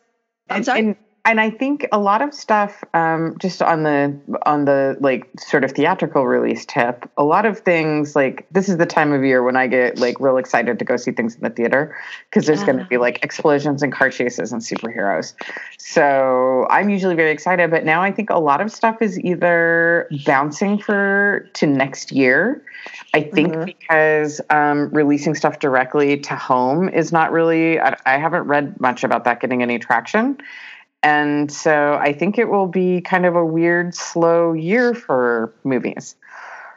[0.49, 0.79] I'm and, sorry.
[0.79, 4.13] And, and I think a lot of stuff, um, just on the
[4.45, 8.75] on the like sort of theatrical release tip, a lot of things like this is
[8.75, 11.41] the time of year when I get like real excited to go see things in
[11.41, 11.95] the theater
[12.29, 12.87] because there's going to Ah.
[12.89, 15.33] be like explosions and car chases and superheroes.
[15.77, 20.09] So I'm usually very excited, but now I think a lot of stuff is either
[20.25, 22.61] bouncing for to next year.
[23.13, 23.65] I think Mhm.
[23.65, 27.79] because um, releasing stuff directly to home is not really.
[27.79, 30.37] I, I haven't read much about that getting any traction.
[31.03, 36.15] And so I think it will be kind of a weird, slow year for movies.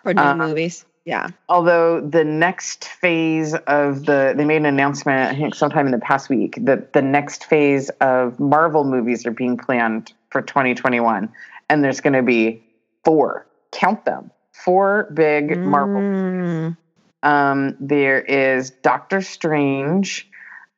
[0.03, 0.85] for new uh, movies.
[1.05, 1.29] Yeah.
[1.49, 6.01] Although the next phase of the, they made an announcement, I think sometime in the
[6.01, 11.33] past week, that the next phase of Marvel movies are being planned for 2021.
[11.71, 12.65] And there's going to be
[13.05, 16.77] four, count them, four big Marvel Mm.
[17.23, 20.29] um, there is Doctor Strange,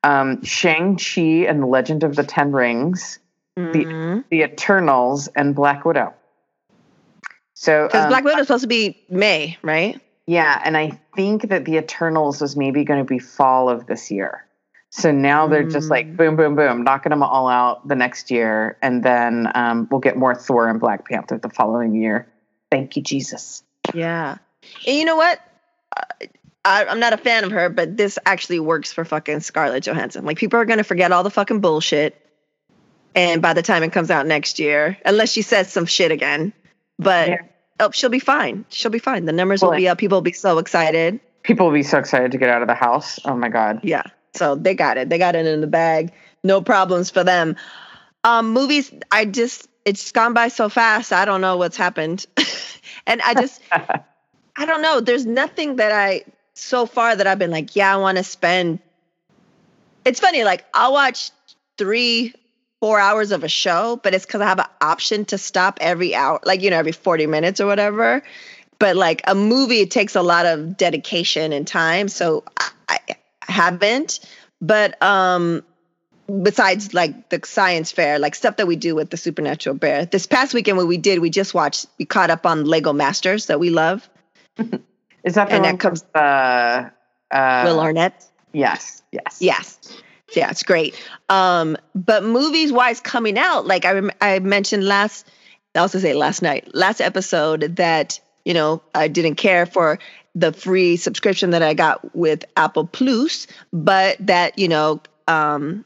[0.02, 3.18] um, Shang-Chi and the Legend of the Ten Rings,
[3.58, 4.24] Mhm.
[4.30, 6.14] The Eternals, and Black Widow.
[7.54, 10.00] So, Because um, Black Widow is supposed to be May, right?
[10.26, 14.10] yeah, and I think that the Eternals was maybe going to be fall of this
[14.10, 14.44] year.
[14.90, 16.16] So now they're just like Mm.
[16.16, 20.16] boom, boom, boom, knocking them all out the next year, and then um, we'll get
[20.16, 22.26] more Thor and Black Panther the following year.
[22.70, 23.62] Thank you, Jesus.
[23.92, 24.36] Yeah.
[24.86, 25.40] And you know what?
[26.64, 30.24] I, I'm not a fan of her, but this actually works for fucking Scarlett Johansson.
[30.24, 32.14] Like people are gonna forget all the fucking bullshit,
[33.14, 36.52] and by the time it comes out next year, unless she says some shit again,
[36.98, 37.36] but Yeah.
[37.80, 38.64] oh, she'll be fine.
[38.68, 39.24] She'll be fine.
[39.24, 39.98] The numbers will be up.
[39.98, 41.20] People will be so excited.
[41.42, 43.18] People will be so excited to get out of the house.
[43.24, 43.80] Oh my god.
[43.82, 44.02] Yeah.
[44.34, 45.08] So they got it.
[45.08, 46.12] They got it in the bag.
[46.44, 47.56] No problems for them.
[48.24, 51.12] Um, movies, I just it's gone by so fast.
[51.12, 52.26] I don't know what's happened.
[53.06, 55.00] and I just I don't know.
[55.00, 58.80] There's nothing that I so far that I've been like, yeah, I want to spend.
[60.04, 61.30] It's funny, like I'll watch
[61.76, 62.34] three,
[62.80, 66.14] four hours of a show, but it's because I have an option to stop every
[66.14, 68.22] hour, like you know, every 40 minutes or whatever.
[68.78, 72.08] But like a movie, it takes a lot of dedication and time.
[72.08, 72.98] So I, I
[73.42, 74.20] haven't.
[74.60, 75.64] But um
[76.42, 80.04] besides like the science fair, like stuff that we do with the Supernatural Bear.
[80.04, 83.46] This past weekend, what we did, we just watched, we caught up on Lego Masters
[83.46, 84.08] that we love.
[85.24, 86.90] Is that the And one that comes- uh,
[87.30, 88.24] uh, Will Arnett.
[88.52, 89.78] Yes, yes, Yes.
[90.34, 90.94] Yeah, it's great.
[91.28, 95.26] Um, but movies wise coming out, like I rem- I mentioned last,
[95.74, 99.98] I also say last night, last episode that you know I didn't care for
[100.34, 105.84] the free subscription that I got with Apple Plus, but that you know, um,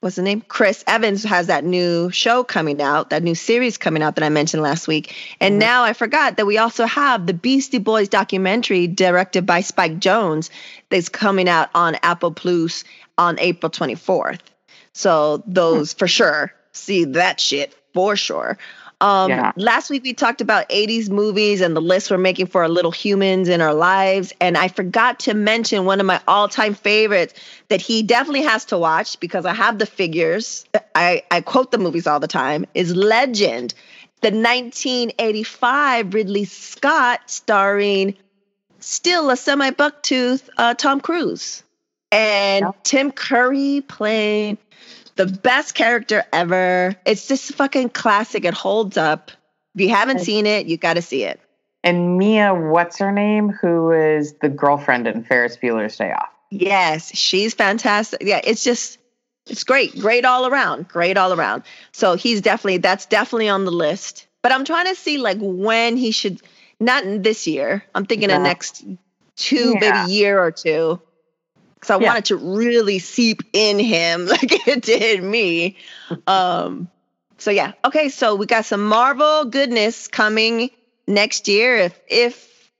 [0.00, 0.42] what's the name?
[0.42, 4.28] Chris Evans has that new show coming out, that new series coming out that I
[4.28, 5.14] mentioned last week.
[5.40, 5.60] And Mhm.
[5.60, 10.50] now I forgot that we also have the Beastie Boys documentary directed by Spike Jonze
[10.90, 12.84] that's coming out on Apple Plus
[13.18, 14.40] on April 24th.
[14.92, 18.58] So those for sure see that shit for sure.
[19.00, 19.52] Um, Yeah.
[19.56, 22.90] Last week we talked about 80s movies and the list we're making for our little
[22.90, 24.32] humans in our lives.
[24.40, 27.34] And I forgot to mention one of my all time favorites
[27.68, 30.64] that he definitely has to watch because I have the figures.
[30.94, 33.74] I, I quote the movies all the time is Legend,
[34.22, 38.16] the 1985 Ridley Scott starring
[38.80, 41.62] still a semi bucktooth uh, Tom Cruise
[42.12, 42.66] and.
[42.84, 44.58] Tim Curry playing
[45.16, 46.94] the best character ever.
[47.04, 48.44] It's just fucking classic.
[48.44, 49.30] It holds up.
[49.74, 51.40] If you haven't seen it, you got to see it.
[51.84, 53.50] And Mia, what's her name?
[53.50, 56.28] Who is the girlfriend in Ferris Bueller's Day Off?
[56.50, 58.22] Yes, she's fantastic.
[58.22, 58.98] Yeah, it's just
[59.48, 59.98] it's great.
[60.00, 60.88] Great all around.
[60.88, 61.62] Great all around.
[61.92, 64.26] So he's definitely that's definitely on the list.
[64.42, 66.40] But I'm trying to see like when he should
[66.80, 67.84] not in this year.
[67.94, 68.38] I'm thinking Yeah.
[68.38, 68.84] the next
[69.36, 70.04] two, Yeah.
[70.04, 71.00] maybe year or two.
[71.80, 72.08] Cause I Yeah.
[72.08, 75.76] wanted to really seep in him like it did me.
[76.26, 76.88] Um
[77.38, 77.72] so yeah.
[77.84, 80.70] Okay, so we got some Marvel goodness coming
[81.06, 82.70] next year if if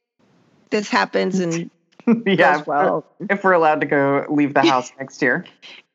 [0.70, 1.70] this happens and
[2.26, 3.04] yeah, well.
[3.28, 5.44] if we're allowed to go leave the house next year.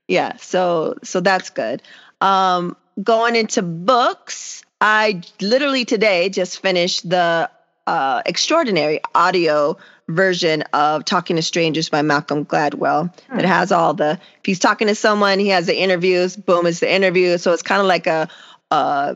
[0.08, 1.82] yeah so so that's good
[2.22, 7.50] um going into books i literally today just finished the
[7.88, 13.40] uh extraordinary audio version of talking to strangers by malcolm gladwell Hmm.
[13.40, 16.80] it has all the if he's talking to someone he has the interviews boom it's
[16.80, 18.28] the interview so it's kind of like a
[18.72, 19.16] uh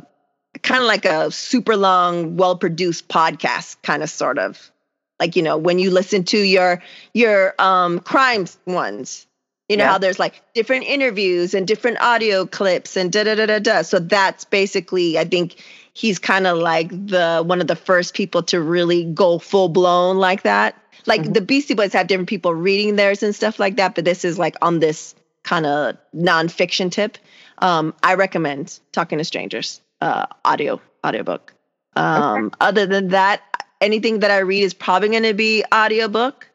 [0.63, 4.71] kind of like a super long well produced podcast kind of sort of
[5.19, 6.81] like you know when you listen to your
[7.13, 9.27] your um crimes ones
[9.67, 9.91] you know Yeah.
[9.93, 13.81] how there's like different interviews and different audio clips and da da da da da.
[13.81, 15.55] So that's basically, I think
[15.95, 20.17] he's kind of like the one of the first people to really go full blown
[20.17, 20.75] like that.
[21.07, 21.33] Like Mhm.
[21.33, 24.37] the Beastie Boys have different people reading theirs and stuff like that, but this is
[24.37, 27.17] like on this kind of nonfiction tip.
[27.59, 31.53] Um, I recommend Talking to Strangers, uh, audio audiobook.
[31.95, 33.41] Um, Other than that,
[33.79, 36.49] anything that I read is probably going to be audiobook,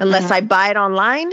[0.00, 0.32] unless Mhm.
[0.32, 1.32] I buy it online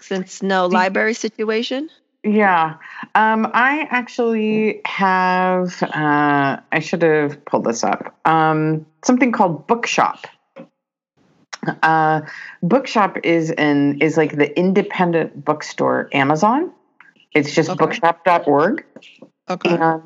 [0.00, 1.90] since no library situation.
[2.22, 2.76] Yeah.
[3.14, 10.26] Um, I actually have, uh, I should have pulled this up, um, something called Bookshop.
[11.82, 12.22] Uh,
[12.62, 16.72] Bookshop is an is like the independent bookstore Amazon.
[17.32, 17.76] It's just Okay.
[17.76, 18.84] bookshop.org.
[19.50, 19.70] Okay.
[19.76, 20.02] And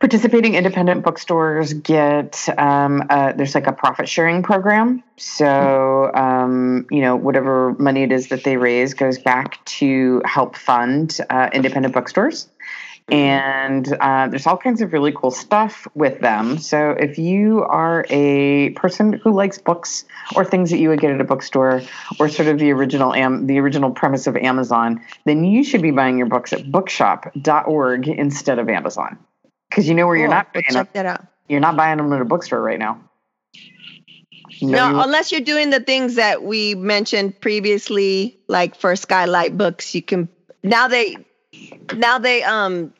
[0.00, 5.02] participating independent bookstores get um, uh, there's like a profit sharing program.
[5.16, 6.61] So um,
[6.92, 11.48] you know whatever money it is that they raise goes back to help fund uh,
[11.52, 12.48] independent bookstores.
[13.10, 16.56] And uh, there's all kinds of really cool stuff with them.
[16.58, 20.04] So if you are a person who likes books
[20.36, 21.82] or things that you would get at a bookstore,
[22.20, 25.90] or sort of the original am- the original premise of Amazon, then you should be
[25.90, 29.18] buying your books at bookshop.org instead of Amazon.
[29.68, 30.84] Because you know where you're not We'll buying them.
[30.86, 31.26] check that out.
[31.48, 33.00] You're not buying them at a bookstore right now.
[34.60, 39.94] No, you- unless you're doing the things that we mentioned previously, like for Skylight Books,
[39.94, 40.28] you can
[40.62, 41.16] now they
[41.94, 42.92] now they um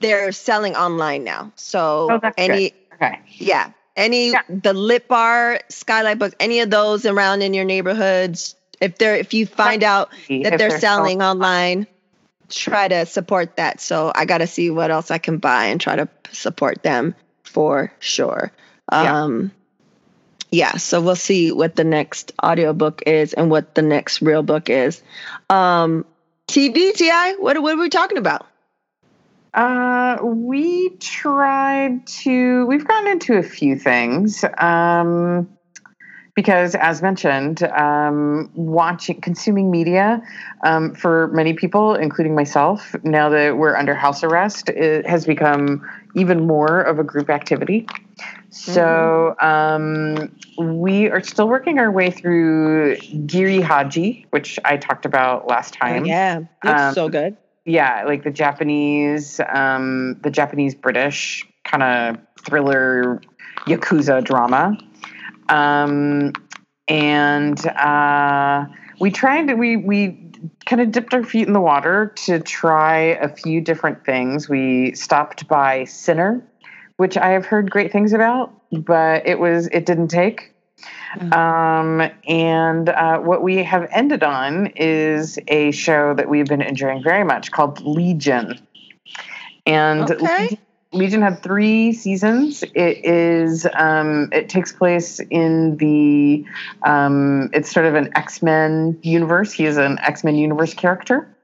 [0.00, 1.52] they're selling online now.
[1.56, 3.20] So Oh, that's any okay.
[3.36, 4.42] yeah any Yeah.
[4.48, 9.34] the Lit Bar, Skylight Books, any of those around in your neighborhoods, if they're if
[9.34, 11.86] you find out that If they're, selling online,
[12.48, 13.80] try to support that.
[13.80, 17.14] So I got to see what else I can buy and try to support them
[17.44, 18.52] for sure.
[18.90, 19.22] Yeah.
[19.24, 19.52] Um,
[20.50, 20.76] yeah.
[20.76, 25.02] So we'll see what the next audiobook is and what the next real book is.
[25.48, 26.04] Um,
[26.48, 28.46] TV, TI, what, what are we talking about?
[29.54, 32.66] Uh, we tried to.
[32.66, 34.44] We've gotten into a few things.
[34.58, 35.48] Um,
[36.36, 40.22] because, as mentioned, um, watching, consuming media
[40.64, 45.86] um, for many people, including myself, now that we're under house arrest, it has become
[46.14, 47.86] even more of a group activity.
[48.50, 55.46] So um, we are still working our way through Giri Haji, which I talked about
[55.46, 56.40] last time yeah.
[56.64, 57.36] Looks Um, so good.
[57.64, 63.20] yeah, like the Japanese, um, the Japanese British kind of thriller
[63.66, 64.76] yakuza drama,
[65.48, 66.32] um,
[66.88, 68.64] and uh,
[68.98, 70.18] we tried to we we
[70.66, 74.48] kind of dipped our feet in the water to try a few different things.
[74.48, 76.42] We stopped by Sinner,
[77.00, 80.52] which I have heard great things about, but it was it didn't take.
[81.32, 87.02] Um, and uh, what we have ended on is a show that we've been enjoying
[87.02, 88.60] very much called Legion.
[89.66, 90.42] And Okay.
[90.42, 90.58] Legion,
[90.92, 92.62] Legion had three seasons.
[92.74, 96.44] It is um, it takes place in the
[96.82, 99.54] um, it's sort of an X Men universe.
[99.54, 101.34] He is an X Men universe character,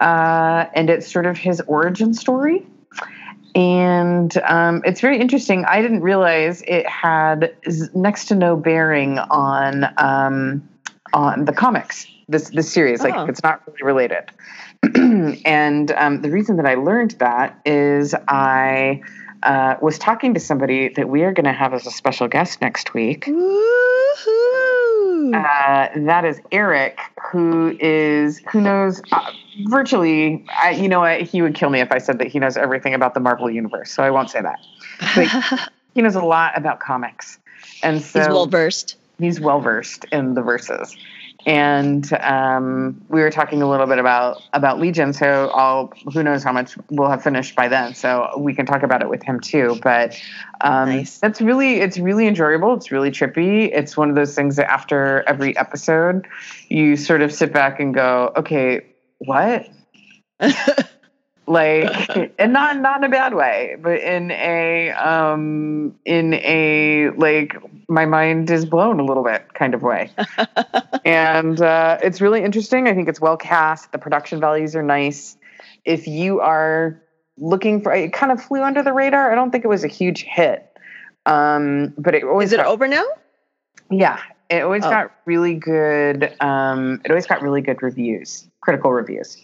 [0.00, 2.66] uh, and it's sort of his origin story
[3.56, 5.64] and um, it's very interesting.
[5.64, 7.56] I didn't realize it had
[7.94, 10.68] next to no bearing on um,
[11.14, 12.06] on the comics.
[12.28, 13.24] This this series, like Oh.
[13.24, 14.30] it's not really related.
[15.46, 19.00] and um, the reason that I learned that is I
[19.42, 22.60] uh, was talking to somebody that we are going to have as a special guest
[22.60, 23.24] next week.
[23.24, 24.85] Woohoo!
[25.34, 26.98] Uh, that is Eric,
[27.30, 29.32] who is who knows uh,
[29.66, 30.44] virtually.
[30.60, 31.22] I, you know what?
[31.22, 33.90] He would kill me if I said that he knows everything about the Marvel universe.
[33.90, 34.60] So I won't say that.
[35.94, 37.38] He knows a lot about comics,
[37.82, 38.96] and so He's well versed.
[39.18, 40.94] he's well versed in the verses.
[41.46, 46.42] And um, we were talking a little bit about about Legion, so I'll who knows
[46.42, 49.38] how much we'll have finished by then, so we can talk about it with him
[49.38, 49.78] too.
[49.80, 50.20] But
[50.60, 51.18] um, Nice.
[51.18, 52.74] that's really it's really enjoyable.
[52.74, 53.70] It's really trippy.
[53.72, 56.26] It's one of those things that after every episode,
[56.68, 58.84] you sort of sit back and go, okay,
[59.18, 59.68] what?
[61.46, 67.56] like and not not in a bad way but in a um in a like
[67.88, 70.10] my mind is blown a little bit kind of way
[71.04, 75.36] and uh it's really interesting i think it's well cast the production values are nice
[75.84, 77.00] if you are
[77.38, 79.88] looking for it kind of flew under the radar i don't think it was a
[79.88, 80.76] huge hit
[81.26, 83.04] um but it always Is it got- over now?
[83.90, 84.18] yeah,
[84.50, 84.90] it always Oh.
[84.90, 86.34] got really good.
[86.40, 89.36] Um, it always got really good reviews, critical reviews.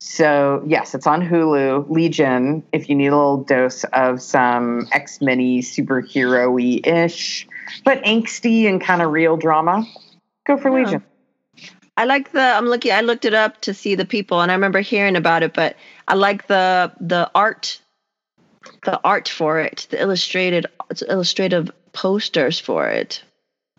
[0.00, 1.90] So yes, it's on Hulu.
[1.90, 2.62] Legion.
[2.72, 7.46] If you need a little dose of some X Men superhero-y ish,
[7.84, 9.84] but angsty and kind of real drama,
[10.46, 10.84] go for Yeah.
[10.84, 11.04] Legion.
[11.98, 12.40] I like the.
[12.40, 12.92] I'm looking.
[12.92, 15.52] I looked it up to see the people, and I remember hearing about it.
[15.52, 15.76] But
[16.08, 17.78] I like the the art,
[18.84, 20.66] the art for it, the illustrated,
[21.08, 23.22] illustrative posters for it.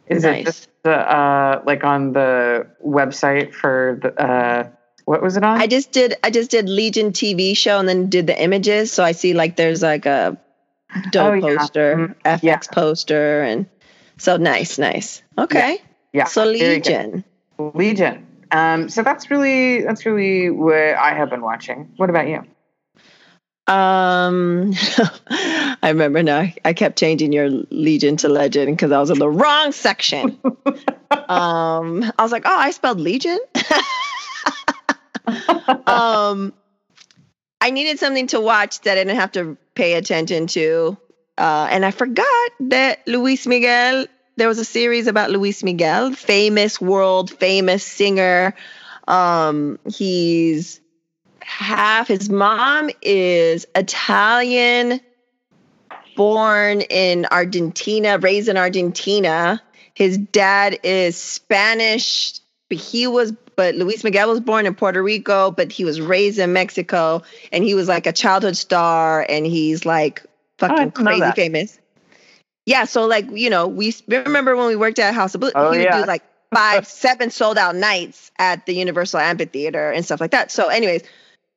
[0.05, 0.41] Is Nice.
[0.41, 4.67] it just the uh, like on the website for the uh,
[5.11, 5.59] what was it on?
[5.59, 6.15] I just did.
[6.23, 8.93] I just did Legion TV show, and then did the images.
[8.93, 10.37] So I see like there's like a
[11.11, 11.57] dope Oh, yeah.
[11.57, 12.15] poster, Mhm.
[12.23, 12.57] FX Yeah.
[12.71, 13.65] poster, and
[14.17, 15.21] so nice, nice.
[15.37, 15.79] Okay,
[16.13, 16.23] yeah.
[16.23, 16.45] so.
[16.45, 17.25] Legion.
[17.59, 18.25] Legion.
[18.51, 21.91] Um, so that's really that's really what I have been watching.
[21.97, 22.43] What about you?
[23.67, 24.73] Um,
[25.29, 26.47] I remember now.
[26.65, 30.39] I kept changing your Legion to Legend because I was in the wrong section.
[31.11, 33.39] um, I was like, oh, I spelled Legion.
[35.87, 36.53] um,
[37.59, 40.97] I needed something to watch that I didn't have to pay attention to,
[41.37, 44.05] uh, and I forgot that Luis Miguel.
[44.37, 48.55] There was a series about Luis Miguel, famous world famous singer.
[49.07, 50.79] Um, he's
[51.41, 55.01] half his mom is Italian,
[56.15, 59.61] born in Argentina, raised in Argentina.
[59.93, 65.51] His dad is Spanish, but he was but Luis Miguel was born in Puerto Rico,
[65.51, 69.85] but he was raised in Mexico and he was like a childhood star and he's
[69.85, 70.23] like
[70.57, 71.77] fucking crazy famous.
[72.65, 75.71] Yeah, so like you know, we remember when we worked at House of Blue, Oh,
[75.73, 76.01] he would yeah.
[76.01, 76.23] do like
[76.55, 80.49] five, seven sold out nights at the Universal Amphitheater and stuff like that.
[80.49, 81.03] So, anyways,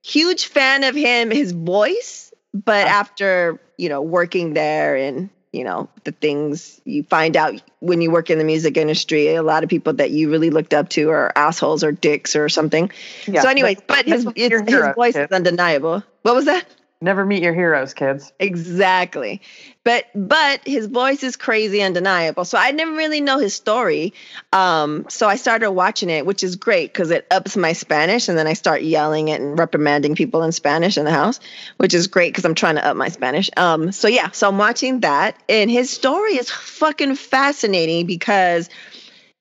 [0.03, 2.95] huge fan of him, his voice, but Uh-huh.
[3.01, 8.11] after you know working there and you know the things you find out when you
[8.11, 11.11] work in the music industry, a lot of people that you really looked up to
[11.11, 12.91] are assholes or dicks or something.
[13.27, 15.31] Yeah, so, anyways, but his it's, his voice kid.
[15.31, 16.03] is undeniable.
[16.23, 16.67] What was that?
[17.05, 18.33] Never meet your heroes, kids.
[18.41, 19.43] Exactly.
[19.85, 22.47] But but his voice is crazy undeniable.
[22.47, 24.15] So I didn't really know his story.
[24.55, 28.39] Um so I started watching it, which is great because it ups my Spanish and
[28.39, 31.41] then I start yelling it and reprimanding people in Spanish in the house,
[31.77, 33.51] which is great because I'm trying to up my Spanish.
[33.59, 38.71] Um so yeah, so I'm watching that and his story is fucking fascinating because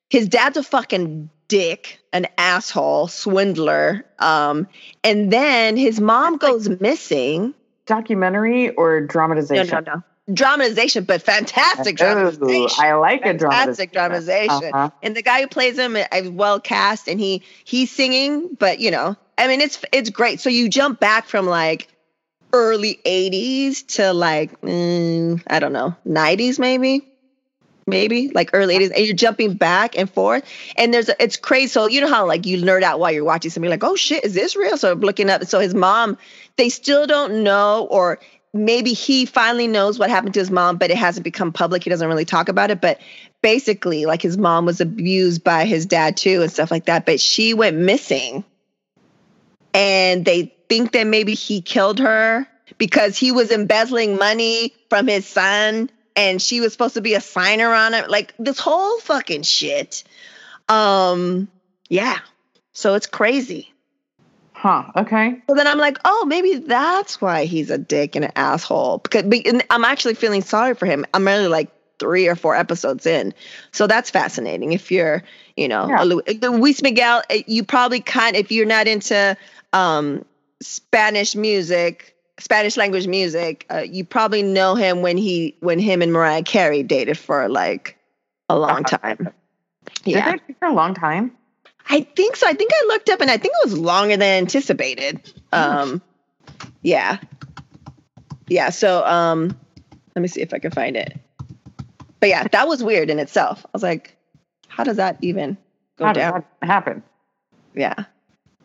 [0.09, 4.05] his dad's a fucking dick, an asshole, swindler.
[4.17, 4.67] Um
[5.03, 7.53] and then his mom goes missing.
[7.85, 9.67] Documentary or dramatization?
[9.67, 10.33] No, no, no.
[10.33, 12.83] Dramatization, but fantastic Ooh, dramatization.
[12.83, 14.47] I like a fantastic dramatization.
[14.47, 14.73] dramatization.
[14.73, 14.89] Uh-huh.
[15.03, 18.89] And the guy who plays him is well cast, and he he's singing, but you
[18.89, 20.39] know, I mean, it's it's great.
[20.39, 21.89] So you jump back from like
[22.53, 27.12] early '80s to like mm, I don't know '90s maybe.
[27.85, 30.43] Maybe like early 80s, and you're jumping back and forth,
[30.77, 31.67] and there's a, it's crazy.
[31.67, 34.23] So you know how like you nerd out while you're watching something, like oh shit,
[34.23, 34.77] is this real?
[34.77, 35.45] So I'm looking up.
[35.45, 36.17] So his mom,
[36.55, 38.19] they still don't know, or
[38.53, 41.83] maybe he finally knows what happened to his mom, but it hasn't become public.
[41.83, 42.79] He doesn't really talk about it.
[42.79, 43.01] But
[43.41, 47.05] basically, like his mom was abused by his dad too and stuff like that.
[47.05, 48.43] But she went missing.
[49.73, 55.25] And they think that maybe he killed her because he was embezzling money from his
[55.25, 58.09] son and she was supposed to be a signer on it.
[58.09, 60.03] Like this whole fucking shit.
[60.69, 61.47] Um,
[61.89, 62.19] yeah.
[62.73, 63.71] So it's crazy.
[64.53, 64.83] Huh.
[64.95, 65.41] Okay.
[65.49, 68.99] So then I'm like, oh, maybe that's why he's a dick and an asshole.
[68.99, 69.23] Because
[69.69, 71.05] I'm actually feeling sorry for him.
[71.13, 73.33] I'm really like three or four episodes in,
[73.71, 74.71] so that's fascinating.
[74.73, 75.23] If you're,
[75.57, 76.03] you know, Yeah.
[76.03, 78.35] Lu- Luis Miguel, eh, you probably kind.
[78.35, 79.35] If you're not into
[79.73, 80.23] um,
[80.61, 86.11] Spanish music, Spanish language music, uh, you probably know him when he when him and
[86.11, 87.97] Mariah Carey dated for like
[88.49, 88.97] a long Uh-huh.
[88.97, 89.17] time.
[90.03, 91.31] Did Yeah, they for a long time?
[91.89, 92.47] I think so.
[92.47, 95.21] I think I looked up and I think it was longer than anticipated.
[95.51, 96.01] Um,
[96.81, 97.17] yeah,
[98.47, 98.69] yeah.
[98.69, 99.55] So um,
[100.15, 101.19] let me see if I can find it.
[102.19, 103.65] But yeah, that was weird in itself.
[103.65, 104.15] I was like,
[104.69, 105.57] how does that even
[105.97, 106.43] go How did down?
[106.61, 107.03] that happen?
[107.75, 108.05] Yeah.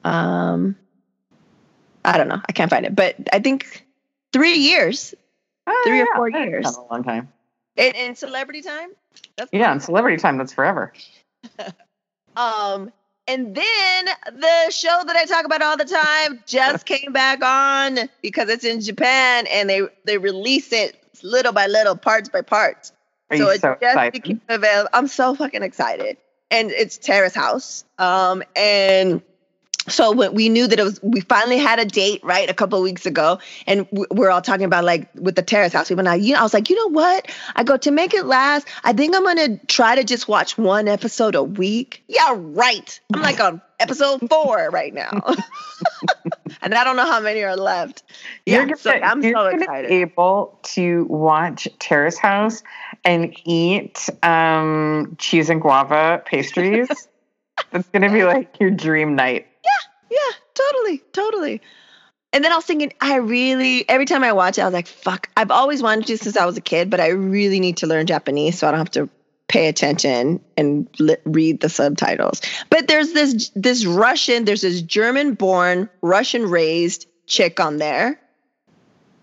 [0.05, 0.77] Um,
[2.05, 2.41] I don't know.
[2.49, 3.85] I can't find it, but I think
[4.33, 5.15] three years
[5.71, 6.77] Oh, Three or yeah, four years.
[6.77, 7.29] a long time.
[7.77, 8.89] in, in celebrity time.
[9.37, 10.93] That's Yeah, in celebrity time, that's forever.
[12.37, 12.93] Um,
[13.27, 18.09] and then the show that I talk about all the time just came back on
[18.23, 22.93] because it's in Japan and they they release it little by little, parts by parts.
[23.31, 24.13] Are so you it so just excited?
[24.23, 24.89] became available.
[24.93, 26.17] I'm so fucking excited.
[26.51, 27.85] And it's Terrace House.
[27.99, 29.21] Um, and
[29.89, 32.79] so when we knew that it was, we finally had a date, right, a couple
[32.79, 35.91] of weeks ago, and we- we're all talking about like with the terrace house.
[35.91, 37.29] We went out, you know, I was like, you know what?
[37.57, 38.67] I go to make it last.
[38.85, 42.03] I think I'm gonna try to just watch one episode a week.
[42.09, 43.01] Yeah, right.
[43.15, 45.11] I'm like on episode four right now,
[46.63, 48.03] and I don't know how many are left.
[48.47, 49.89] You're Yeah, gonna, so I'm you're so excited.
[49.89, 52.63] be able to watch Terrace House
[53.05, 56.89] and eat um, cheese and guava pastries.
[57.73, 59.48] That's gonna be like your dream night.
[59.65, 61.63] Yeah, yeah, totally, totally.
[62.33, 64.87] And then I was thinking, I really, every time I watch it, I was like,
[64.87, 67.87] fuck, I've always wanted to since I was a kid, but I really need to
[67.87, 69.09] learn Japanese so I don't have to
[69.49, 72.43] pay attention and li- read the subtitles.
[72.69, 78.21] But there's this, this Russian, there's this German born, Russian raised chick on there.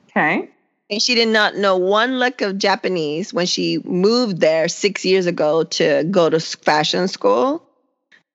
[0.09, 0.49] Okay.
[0.89, 5.25] And she did not know one lick of Japanese when she moved there six years
[5.25, 7.63] ago to go to fashion school.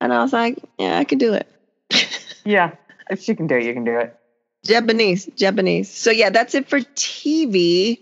[0.00, 1.48] And I was like, yeah, I could do it.
[2.44, 2.72] Yeah.
[3.10, 4.16] If she can do it, you can do it.
[4.64, 5.90] Japanese, Japanese.
[5.90, 7.98] So yeah, that's it for TV.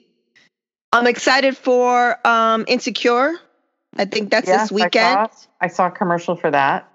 [0.92, 3.34] I'm excited for um Insecure.
[3.96, 5.18] I think that's Yes, this weekend.
[5.18, 6.88] I saw, I saw a commercial for that.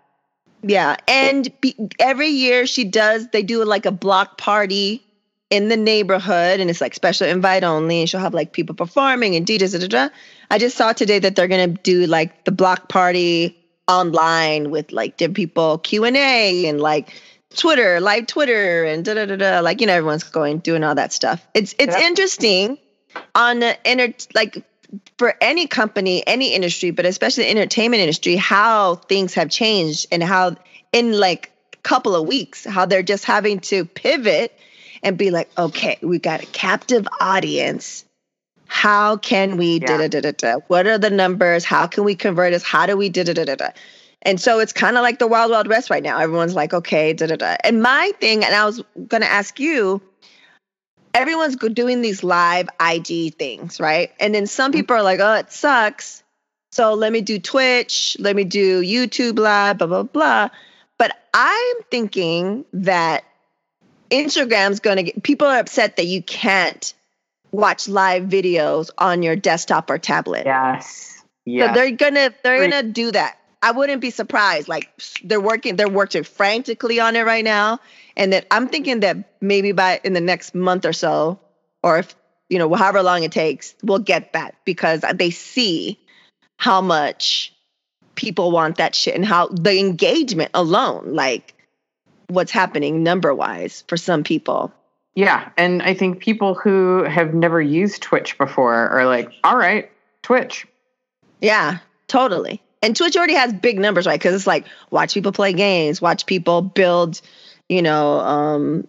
[0.61, 3.27] Yeah, and be, every year she does.
[3.29, 5.03] They do like a block party
[5.49, 7.99] in the neighborhood, and it's like special invite only.
[7.99, 9.73] And she'll have like people performing and DJs.
[9.73, 10.15] Da, da, da.
[10.49, 15.17] I just saw today that they're gonna do like the block party online with like
[15.17, 17.21] different people Q and A and like
[17.55, 19.59] Twitter, live Twitter, and da da da da.
[19.59, 21.45] Like you know, everyone's going doing all that stuff.
[21.53, 22.77] It's it's interesting
[23.35, 24.63] on the inter like
[25.17, 30.23] for any company, any industry, but especially the entertainment industry, how things have changed and
[30.23, 30.55] how
[30.91, 34.57] in like a couple of weeks, how they're just having to pivot
[35.01, 38.05] and be like, okay, we got a captive audience.
[38.73, 39.85] How can we Yeah.
[39.85, 40.55] da da da da da?
[40.67, 41.63] What are the numbers?
[41.63, 42.63] How can we convert us?
[42.63, 43.69] How do we da da da da da?
[44.23, 46.17] And so it's kind of like the wild wild west right now.
[46.17, 47.55] Everyone's like, okay, da da da.
[47.63, 50.01] And my thing, and I was gonna ask you,
[51.13, 54.11] everyone's doing these live IG things, right?
[54.19, 54.79] And then some mm-hmm.
[54.79, 56.23] people are like, oh, it sucks.
[56.71, 60.49] So let me do Twitch, let me do YouTube live, blah, blah, blah.
[60.97, 63.23] But I'm thinking that
[64.09, 66.91] Instagram's going to get people are upset that you can't
[67.53, 70.45] watch live videos on your desktop or tablet.
[70.45, 71.23] Yes.
[71.45, 71.67] Yeah.
[71.67, 73.37] So they're gonna they're gonna do that.
[73.61, 74.67] I wouldn't be surprised.
[74.67, 74.89] Like
[75.23, 77.79] they're working they're working frantically on it right now,
[78.17, 81.39] and that I'm thinking that maybe by in the next month or so,
[81.81, 82.15] or if
[82.49, 85.99] you know however long it takes, we'll get that because they see
[86.57, 87.53] how much
[88.15, 91.53] people want that shit and how the engagement alone, like
[92.27, 94.73] what's happening number wise for some people.
[95.15, 95.49] Yeah.
[95.57, 99.91] And I think people who have never used Twitch before are like, all right,
[100.23, 100.65] Twitch.
[101.41, 102.61] Yeah, totally.
[102.81, 104.19] And Twitch already has big numbers, right?
[104.19, 107.21] Because it's like watch people play games, watch people build,
[107.69, 108.87] you know, um,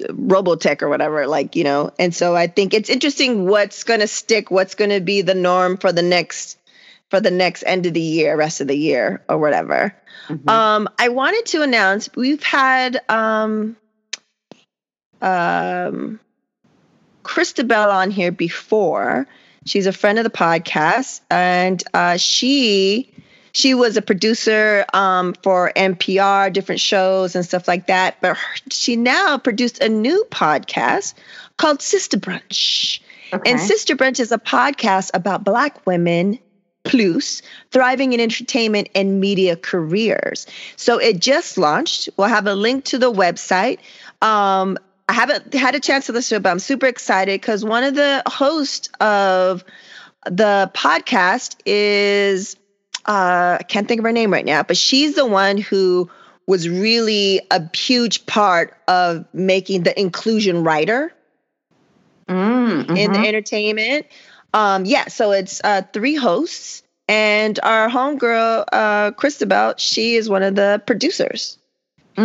[0.00, 1.92] Robotech or whatever, like you know.
[1.98, 5.34] And so I think it's interesting what's going to stick, what's going to be the
[5.34, 6.56] norm for the next
[7.10, 9.94] for the next end of the year, rest of the year, or whatever.
[10.28, 10.48] Mhm.
[10.48, 13.76] Um, I wanted to announce we've had um,
[15.22, 16.20] um,
[17.22, 19.26] Christabel on here before.
[19.66, 23.12] She's a friend of the podcast, and uh, she
[23.52, 28.20] she was a producer um, for NPR, different shows and stuff like that.
[28.20, 31.14] But her, she now produced a new podcast
[31.56, 33.00] called Sista Brunch.
[33.32, 33.50] okay.
[33.50, 36.38] And Sista Brunch is a podcast about Black women
[36.84, 40.46] plus thriving in entertainment and media careers.
[40.76, 42.08] So it just launched.
[42.16, 43.78] We'll have a link to the website.
[44.22, 47.64] Um, I haven't had a chance to listen to it, but I'm super excited because
[47.64, 49.64] one of the hosts of
[50.26, 52.56] the podcast is
[53.06, 56.10] uh, I can't think of her name right now, but she's the one who
[56.46, 61.12] was really a huge part of making the inclusion rider
[62.28, 63.24] Mm, in the mhm.
[63.24, 64.06] entertainment.
[64.52, 70.42] Um, yeah, so it's uh, three hosts, and our homegirl, uh, Christabel, she is one
[70.42, 71.58] of the producers.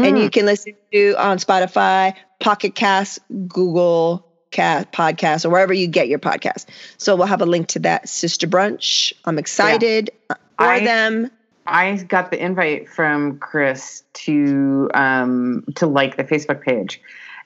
[0.02, 0.32] And you Mm.
[0.32, 6.20] can listen to on Spotify, Pocket Cast, Google Cast, Podcast, or wherever you get your
[6.20, 6.66] podcast.
[6.98, 9.14] So we'll have a link to that Sista Brunch.
[9.26, 11.32] I'm excited uh, for I- them.
[11.66, 17.02] I got the invite from Chris to um to like the Facebook page.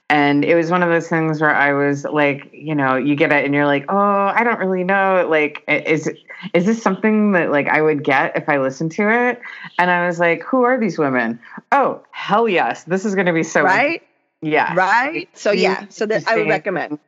[0.10, 3.32] And it was one of those things where I was like, you know, you get
[3.34, 5.28] it and you're like, oh, I don't really know.
[5.30, 6.10] Like, is
[6.54, 9.42] is this something that like I would get if I listened to it?
[9.78, 11.40] And I was like, who are these women?
[11.72, 14.02] Oh, hell yes, this is going to be so Right?
[14.42, 15.30] Yeah, Right?
[15.34, 17.00] So yeah, so that I would recommend.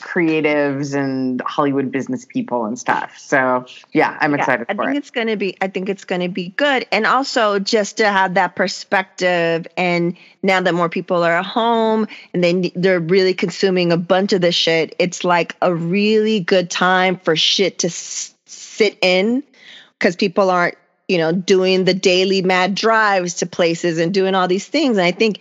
[0.00, 3.16] creatives and Hollywood business people and stuff.
[3.18, 4.98] So yeah, I'm Yeah, excited I for think it.
[4.98, 5.56] it's gonna be.
[5.60, 9.66] I think it's gonna be good, and also just to have that perspective.
[9.76, 14.32] And now that more people are at home and they they're really consuming a bunch
[14.32, 19.42] of this shit, it's like a really good time for shit to s- sit in
[19.98, 20.76] because people aren't,
[21.06, 24.96] you know, doing the daily mad drives to places and doing all these things.
[24.96, 25.38] And I think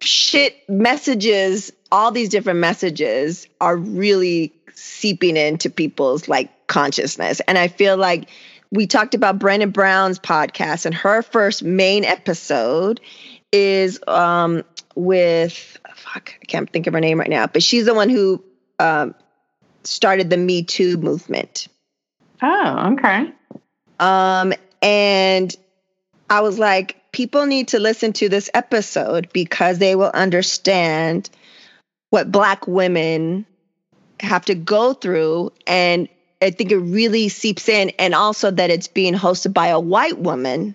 [0.00, 7.68] shit messages all these different messages are really seeping into people's like consciousness and i
[7.68, 8.28] feel like
[8.70, 13.00] we talked about Brené Brown's podcast and her first main episode
[13.52, 14.62] is um
[14.94, 18.42] with fuck I can't think of her name right now but she's the one who
[18.78, 19.14] um
[19.84, 21.68] started the Me Too movement
[22.44, 23.30] Oh, okay.
[24.00, 25.54] um, and
[26.28, 31.30] I was like, people need to listen to this episode because they will understand
[32.10, 33.46] what Black women
[34.20, 35.52] have to go through.
[35.66, 36.08] And
[36.40, 37.90] I think it really seeps in.
[37.98, 40.74] And also that it's being hosted by a white woman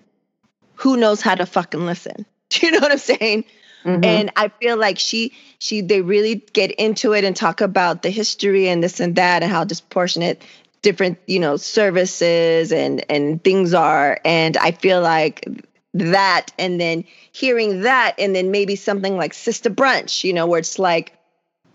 [0.74, 2.24] who knows how to fucking listen.
[2.50, 3.44] Do you know what I'm saying?
[3.84, 4.04] Mhm.
[4.04, 8.10] and i feel like she she they really get into it and talk about the
[8.10, 10.42] history and this and that and how disproportionate
[10.82, 15.46] different you know services and and things are and i feel like
[15.94, 20.60] that and then hearing that and then maybe something like sista brunch you know where
[20.60, 21.12] it's like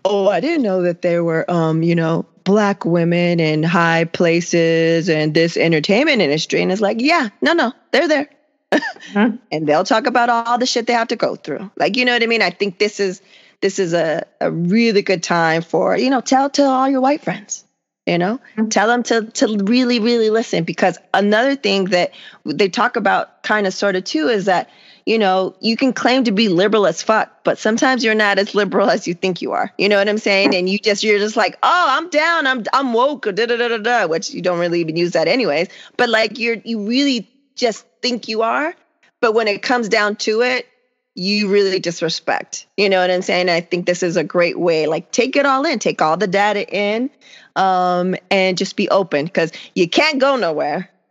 [0.04, 5.08] oh i didn't know that there were um you know black women in high places
[5.08, 8.28] and this entertainment industry and it's like yeah no no they're there
[8.72, 9.38] Mhm.
[9.52, 11.70] and they'll talk about all the shit they have to go through.
[11.76, 12.42] Like, you know what I mean?
[12.42, 13.22] I think this is
[13.60, 17.22] this is a, a really good time for, you know, tell tell all your white
[17.22, 17.64] friends,
[18.06, 18.70] you know, Mhm.
[18.70, 20.64] tell them to to really, really listen.
[20.64, 22.12] Because another thing that
[22.44, 24.68] they talk about kind of sort of too is that,
[25.06, 28.54] you know, you can claim to be liberal as fuck, but sometimes you're not as
[28.54, 29.72] liberal as you think you are.
[29.78, 30.54] You know what I'm saying?
[30.54, 33.56] And you just you're just like, oh, I'm down, I'm I'm woke, or da da
[33.56, 35.68] da da da, which you don't really even use that anyways.
[35.96, 38.74] But like you're you really just think you are,
[39.20, 40.66] but when it comes down to it,
[41.14, 42.66] you really disrespect.
[42.76, 43.48] You know what I'm saying?
[43.48, 44.86] I think this is a great way.
[44.86, 47.08] Like take it all in, take all the data in,
[47.56, 50.90] um, and just be open because you can't go nowhere.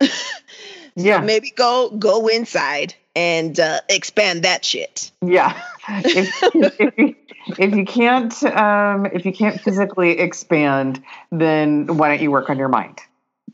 [0.94, 1.20] yeah.
[1.20, 5.10] So maybe go go inside and uh, expand that shit.
[5.22, 5.60] Yeah.
[5.88, 6.42] if,
[6.80, 7.16] if, you,
[7.58, 12.58] if you can't um, if you can't physically expand, then why don't you work on
[12.58, 13.00] your mind?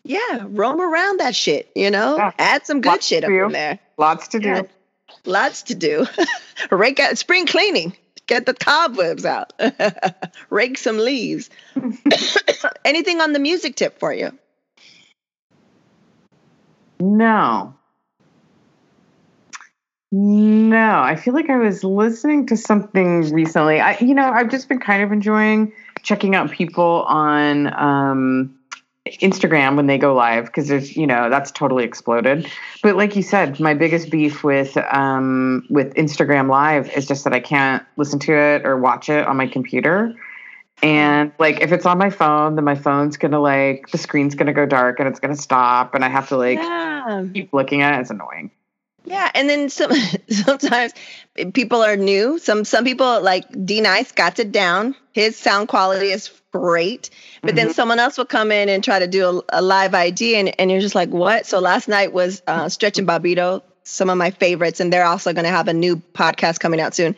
[0.02, 1.70] Yeah, roam around that shit.
[1.74, 2.32] You know, yeah.
[2.38, 3.78] add some good Lots shit up in there.
[3.98, 4.48] Lots to do.
[4.48, 4.62] Yeah.
[5.24, 6.06] Lots to do.
[6.72, 7.94] Out spring cleaning.
[8.30, 9.52] Get the cobwebs out.
[10.50, 11.50] Rake some leaves.
[12.84, 14.38] Anything on the music tip for you?
[17.00, 17.74] No.
[20.12, 23.80] No, I feel like I was listening to something recently.
[23.80, 25.72] I, you know, I've just been kind of enjoying
[26.04, 28.59] checking out people on um,
[29.18, 32.50] Instagram when they go live because there's you know that's totally exploded.
[32.82, 37.32] But like you said, my biggest beef with um, with Instagram Live is just that
[37.32, 40.14] I can't listen to it or watch it on my computer.
[40.82, 44.54] And like if it's on my phone, then my phone's gonna like the screen's gonna
[44.54, 47.24] go dark and it's gonna stop, and I have to like yeah.
[47.34, 48.00] keep looking at it.
[48.00, 48.50] It's annoying.
[49.04, 49.92] Yeah, and then some
[50.28, 50.92] sometimes
[51.54, 52.38] people are new.
[52.38, 54.94] Some some people like D Nice got it down.
[55.12, 57.10] His sound quality is great.
[57.42, 57.56] But mm-hmm.
[57.56, 60.60] then someone else will come in and try to do a, a, live ID, and,
[60.60, 61.46] and you're just like, what?
[61.46, 65.32] So last night was uh, Stretch and Bobbito, some of my favorites, and they're also
[65.32, 67.16] going to have a new podcast coming out soon.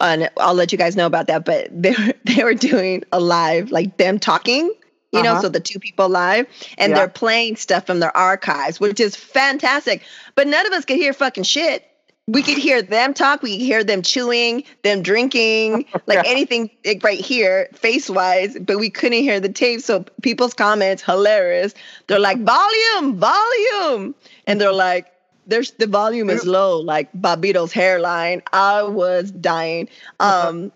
[0.00, 1.44] And I'll let you guys know about that.
[1.44, 4.72] But they were, they were doing a live, like them talking.
[5.12, 5.34] You uh-huh.
[5.34, 6.46] know, so the two people live
[6.78, 6.96] and yeah.
[6.96, 10.02] they're playing stuff from their archives, which is fantastic.
[10.34, 11.90] But none of us could hear fucking shit
[12.30, 13.42] we could hear them talk.
[13.42, 18.78] We could hear them chewing, them drinking, like anything like right here, face wise, but
[18.78, 19.80] we couldn't hear the tape.
[19.80, 21.74] So people's comments, hilarious.
[22.06, 24.14] They're like, volume, volume.
[24.46, 25.12] And they're like,
[25.46, 28.42] there's the volume is low, like Bobbito's hairline.
[28.52, 29.88] I was dying.
[30.20, 30.70] Um,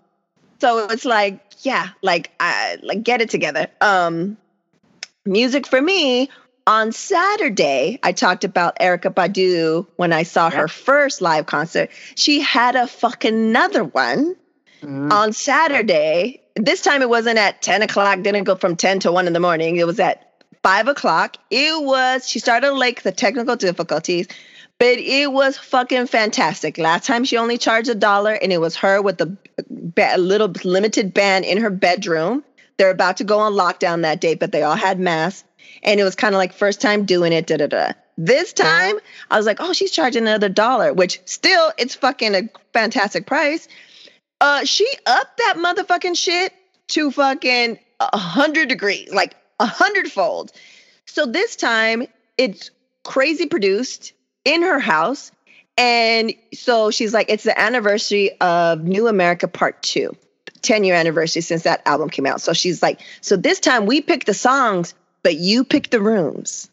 [0.59, 3.67] so it's like, yeah, like I like get it together.
[3.81, 4.37] Um,
[5.25, 6.29] music for me
[6.67, 11.91] on Saturday, I talked about Erykah Badu when I saw her first live concert.
[12.15, 14.35] She had a fucking another one
[14.81, 15.11] mm.
[15.11, 16.41] on Saturday.
[16.55, 19.39] This time it wasn't at 10 o'clock, didn't go from 10 to 1 in the
[19.39, 19.77] morning.
[19.77, 21.37] It was at 5 o'clock.
[21.51, 24.27] It was, she started like the technical difficulties,
[24.79, 26.77] but it was fucking fantastic.
[26.77, 29.35] Last time she only charged a dollar and it was her with a,
[29.97, 32.43] a little limited band in her bedroom.
[32.77, 35.47] They're about to go on lockdown that day, but they all had masks
[35.83, 37.47] and it was kind of like first time doing it.
[37.47, 37.91] Da da da.
[38.17, 38.97] This time,
[39.29, 43.67] I was like, oh, she's charging another dollar, which still it's fucking a fantastic price.
[44.39, 46.53] Uh, she upped that motherfucking shit
[46.87, 50.51] to fucking a hundred degrees, like a hundredfold.
[51.05, 52.07] So this time
[52.37, 52.71] it's
[53.03, 54.13] crazy produced
[54.45, 55.31] in her house.
[55.77, 60.15] And so she's like, it's the anniversary of New Amerykah Part Two,
[60.61, 62.39] 10 year anniversary since that album came out.
[62.39, 64.93] So she's like, so this time we pick the songs
[65.25, 66.69] but you pick the rooms.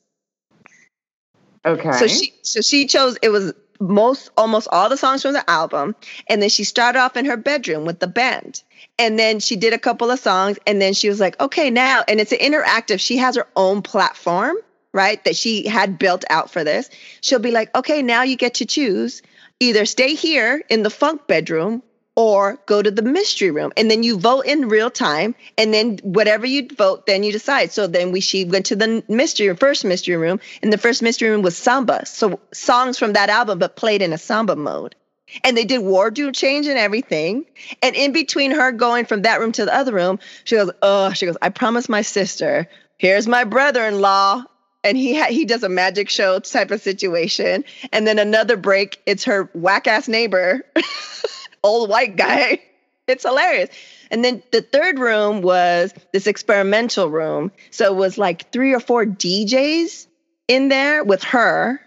[1.64, 1.92] Okay.
[1.92, 5.96] So she so she chose it was most almost all the songs from the album
[6.28, 8.62] and then she started off in her bedroom with the band
[8.98, 12.02] and then she did a couple of songs and then she was like okay now
[12.06, 14.56] and it's an interactive she has her own platform
[14.92, 16.90] right that she had built out for this
[17.20, 19.22] she'll be like okay now you get to choose.
[19.60, 21.82] Either stay here in the funk bedroom
[22.16, 23.72] or go to the mystery room.
[23.76, 27.70] And then you vote in real time and then whatever you vote then you decide.
[27.70, 31.30] So then we she went to the mystery first mystery room and the first mystery
[31.30, 32.04] room was samba.
[32.06, 34.96] So songs from that album but played in a samba mode.
[35.44, 37.46] And they did wardrobe change and everything.
[37.80, 41.12] And in between her going from that room to the other room she goes oh
[41.12, 42.68] she goes i promised my sister
[42.98, 44.44] here's my brother-in-law
[44.84, 49.00] and he ha- he does a magic show type of situation and then another break
[49.06, 50.64] it's her whack ass neighbor
[51.62, 52.60] old white guy.
[53.06, 53.70] It's hilarious.
[54.10, 57.52] And then the third room was this experimental room.
[57.70, 60.06] So it was like three or four DJs
[60.48, 61.80] in there with her.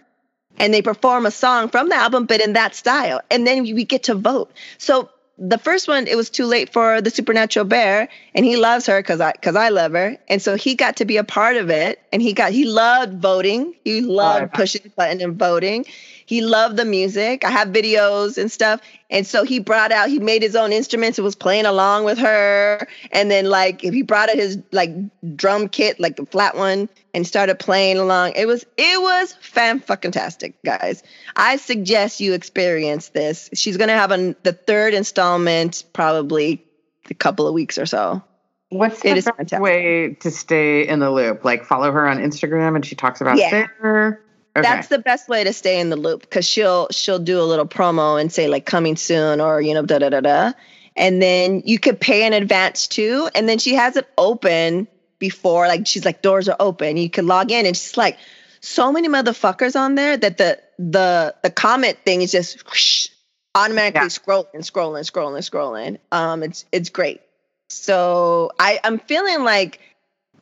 [0.58, 3.20] And they perform a song from the album, but in that style.
[3.30, 4.52] And then we get to vote.
[4.78, 8.86] So the first one, it was too late for the supernatural bear, and he loves
[8.86, 11.56] her because I because I love her, and so he got to be a part
[11.56, 15.38] of it, and he got he loved voting, he loved oh, pushing the button and
[15.38, 15.84] voting,
[16.26, 17.44] he loved the music.
[17.44, 18.80] I have videos and stuff.
[19.08, 22.18] And so he brought out, he made his own instruments and was playing along with
[22.18, 22.88] her.
[23.12, 24.90] And then like if he brought out his like
[25.36, 28.34] drum kit, like the flat one, and started playing along.
[28.36, 31.02] It was it was fan fucking tastic, guys.
[31.34, 33.48] I suggest you experience this.
[33.54, 36.62] She's gonna have a, the third installment probably
[37.10, 38.22] a couple of weeks or so.
[38.68, 39.60] What's the It best fantastic.
[39.60, 41.42] way to stay in the loop?
[41.44, 43.50] Like follow her on Instagram and she talks about Yeah.
[43.50, 44.20] there.
[44.54, 44.62] Okay.
[44.62, 47.66] That's the best way to stay in the loop because she'll she'll do a little
[47.66, 50.52] promo and say like coming soon or you know da da da da,
[50.96, 54.88] and then you could pay in advance too, and then she has it open
[55.18, 58.18] before like she's like doors are open, you can log in and she's like
[58.60, 63.08] so many motherfuckers on there that the the the comment thing is just whoosh,
[63.54, 64.08] automatically Yeah.
[64.08, 65.98] scrolling scrolling scrolling scrolling.
[66.12, 67.20] Um, it's it's great.
[67.68, 69.80] So I I'm feeling like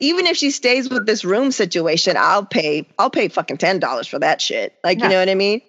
[0.01, 4.07] even if she stays with this room situation, I'll pay I'll pay fucking ten dollars
[4.07, 4.75] for that shit.
[4.83, 5.05] Like Yeah.
[5.05, 5.63] you know what I mean?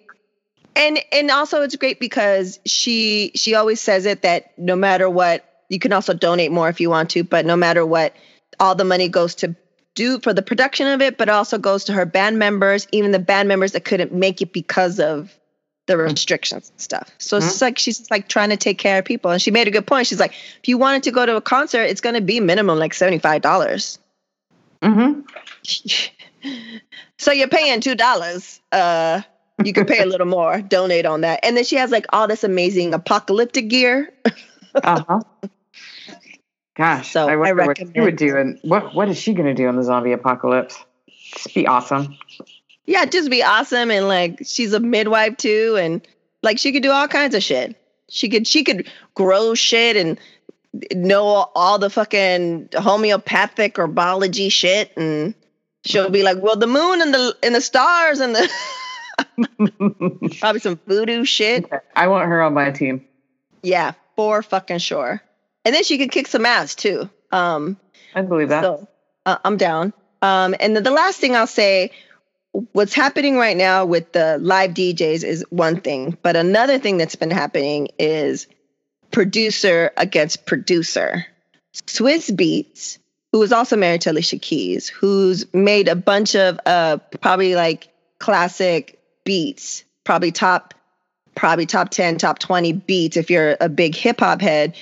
[0.74, 5.44] And and also it's great because she she always says it that no matter what,
[5.68, 8.14] you can also donate more if you want to, but no matter what,
[8.60, 9.54] all the money goes to
[9.94, 13.18] do for the production of it, but also goes to her band members, even the
[13.18, 15.34] band members that couldn't make it because of
[15.86, 17.10] the restrictions and stuff.
[17.18, 17.50] So it's Mhm.
[17.50, 19.30] just like she's just like trying to take care of people.
[19.30, 20.06] And she made a good point.
[20.06, 22.92] She's like, if you wanted to go to a concert, it's gonna be minimum like
[22.92, 23.98] seventy five dollars.
[24.82, 25.20] hmm
[27.18, 28.60] so you're paying two dollars.
[28.72, 29.22] Uh,
[29.64, 32.28] you can pay a little more, donate on that, and then she has like all
[32.28, 34.12] this amazing apocalyptic gear.
[34.74, 35.20] Uh-huh.
[36.76, 38.36] Gosh, So, I I wonder what she would do.
[38.36, 40.78] And what what is she going to do in the zombie apocalypse?
[41.34, 42.16] Just be awesome.
[42.84, 46.06] Yeah, just be awesome, and like she's a midwife too, and
[46.42, 47.76] like she could do all kinds of shit.
[48.10, 50.20] She could she could grow shit and
[50.94, 55.34] know all the fucking homeopathic or biology shit, and
[55.84, 58.50] she'll be like, "Well, the moon and the and the stars and the
[60.40, 61.64] probably some voodoo shit."
[61.96, 63.04] I want her on my team.
[63.62, 65.22] Yeah, for fucking sure.
[65.66, 67.10] And then she could kick some ass too.
[67.32, 67.76] Um,
[68.14, 68.62] I believe that.
[68.62, 68.88] so
[69.26, 69.92] uh, I'm down.
[70.22, 71.90] Um, and then the last thing I'll say,
[72.70, 77.16] what's happening right now with the live DJs is one thing, but another thing that's
[77.16, 78.46] been happening is
[79.10, 81.26] producer against producer.
[81.74, 82.98] Swizz Beatz,
[83.32, 87.88] who is also married to Alicia Keys, who's made a bunch of uh probably like
[88.20, 90.74] classic beats, probably top
[91.34, 94.76] probably top 10, top 20 beats if you're a big hip hop head,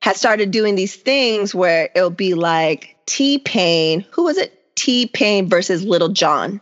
[0.00, 4.54] has started doing these things where it'll be like T Pain, who was it?
[4.76, 6.60] T Pain versus Lil Jon.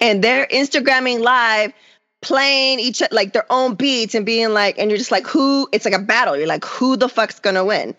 [0.00, 1.72] And they're Instagramming live,
[2.20, 5.68] playing each like their own beats and being like, and you're just like, who?
[5.72, 6.36] It's like a battle.
[6.36, 7.94] You're like, who the fuck's gonna win?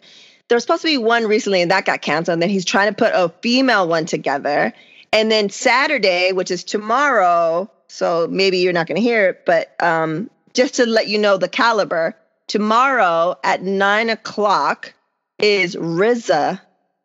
[0.50, 2.34] There was supposed to be one recently and that got canceled.
[2.34, 4.74] And then he's trying to put a female one together.
[5.14, 10.30] And then Saturday, which is tomorrow, so maybe you're not gonna hear it, but um,
[10.54, 12.16] just to let you know the caliber,
[12.48, 14.94] tomorrow at nine o'clock
[15.40, 16.60] is RZA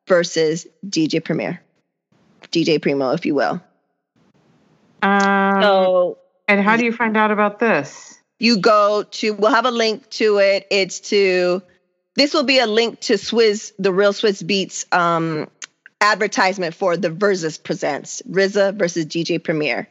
[0.07, 1.61] versus DJ Premier,
[2.51, 3.61] DJ Primo, if you will.
[5.03, 8.19] Um, So and how do you find out about this?
[8.39, 10.67] you go to, we'll have a link to it.
[10.71, 11.63] It's to,
[12.15, 15.49] this will be a link to Swizz, the real Swizz Beatz um,
[16.01, 19.89] advertisement for the Verzuz Presents RZA versus DJ Premier.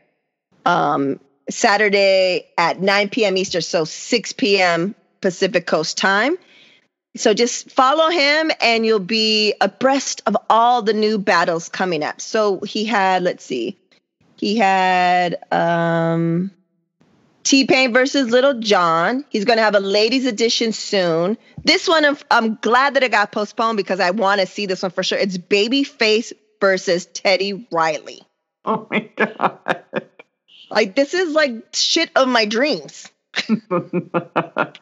[0.66, 1.20] Um,
[1.50, 3.38] Saturday at 9 p.m.
[3.38, 4.95] Eastern, so 6 p.m.
[5.22, 6.38] Pacific Coast time.
[7.15, 12.22] So just follow him and you'll be abreast of all the new battles coming up.
[12.22, 13.78] So he had, let's see,
[14.36, 16.51] he had um
[17.43, 19.24] T Pain versus Lil Jon.
[19.30, 21.38] He's going to have a ladies edition soon.
[21.63, 24.84] This one, I'm- I'm glad that it got postponed because I want to see this
[24.84, 25.18] one for sure.
[25.18, 28.22] It's Babyface versus Teddy Riley.
[28.65, 29.84] Oh my god.
[30.70, 33.07] Like this is like shit of my dreams.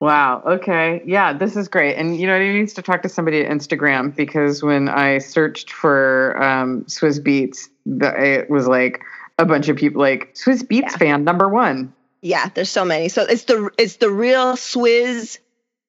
[0.00, 0.42] wow.
[0.46, 1.02] Okay.
[1.06, 1.96] Yeah, this is great.
[1.96, 5.72] And you know, he needs to talk to somebody at Instagram because when I searched
[5.72, 9.02] for um, Swizz Beatz, the, it was like
[9.38, 10.96] a bunch of people like Swizz Beatz Yeah.
[10.96, 11.92] fan number one.
[12.20, 13.08] Yeah, there's so many.
[13.08, 15.38] So it's the it's the real Swizz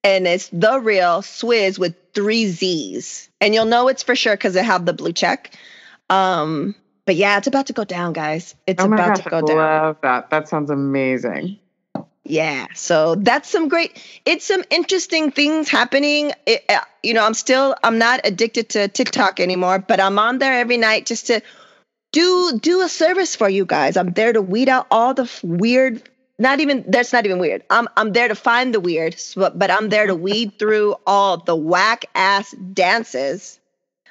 [0.04, 3.30] and it's the real Swizz with three Z's.
[3.42, 5.56] And you'll know it's for sure because they have the blue check.
[6.10, 6.76] Um,
[7.10, 8.54] but yeah, it's about to go down, guys.
[8.68, 9.58] It's oh about gosh, to go I down.
[9.58, 10.30] I love that.
[10.30, 11.58] That sounds amazing.
[12.24, 14.00] Yeah, so that's some great.
[14.28, 16.34] It's some interesting things happening.
[16.46, 20.38] It, uh, you know, I'm still I'm not addicted to TikTok anymore, but I'm on
[20.38, 21.42] there every night just to
[22.12, 23.98] do do a service for you guys.
[23.98, 26.08] I'm there to weed out all the f- weird.
[26.38, 27.64] Not even that's not even weird.
[27.72, 31.38] I'm I'm there to find the weird, but but I'm there to weed through all
[31.38, 33.59] the whack ass dances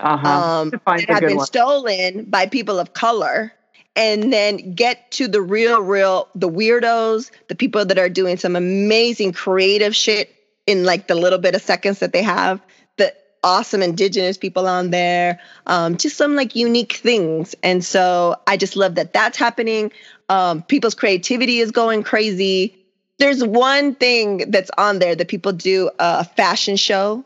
[0.01, 0.29] Uh-huh.
[0.29, 1.47] um, that have been one.
[1.47, 3.53] stolen by people of color
[3.97, 8.55] and then get to the real real the weirdos the people that are doing some
[8.55, 10.33] amazing creative shit
[10.69, 12.61] in like the little bit of seconds that they have
[12.99, 15.41] the awesome indigenous people on there.
[15.67, 17.55] Um, just some like unique things.
[17.63, 19.93] And so I just love that that's happening.
[20.29, 22.77] Um, people's creativity is going crazy.
[23.19, 27.25] There's one thing that's on there that people do a fashion show.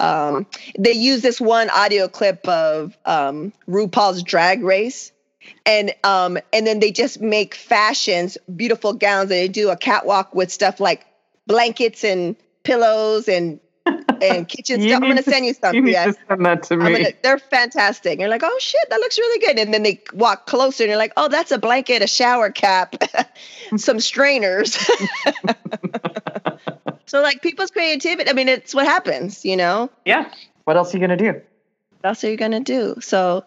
[0.00, 0.46] Um,
[0.78, 5.12] they use this one audio clip of um, RuPaul's Drag Race,
[5.64, 9.30] and um, and then they just make fashions, beautiful gowns.
[9.30, 11.06] And they do a catwalk with stuff like
[11.46, 13.60] blankets and pillows and
[14.20, 15.02] and kitchen stuff.
[15.02, 15.74] I'm gonna to, send you some.
[15.74, 16.16] You yes.
[16.28, 16.92] send that to me.
[16.92, 18.12] Gonna, they're fantastic.
[18.12, 19.58] And you're like, oh shit, that looks really good.
[19.58, 22.96] And then they walk closer and you're like, oh, that's a blanket, a shower cap,
[23.76, 24.78] some strainers.
[27.06, 28.28] So like people's creativity.
[28.28, 29.90] I mean, it's what happens, you know.
[30.04, 30.30] Yeah.
[30.64, 31.32] What else are you gonna do?
[32.00, 32.96] What else are you gonna do?
[33.00, 33.44] So,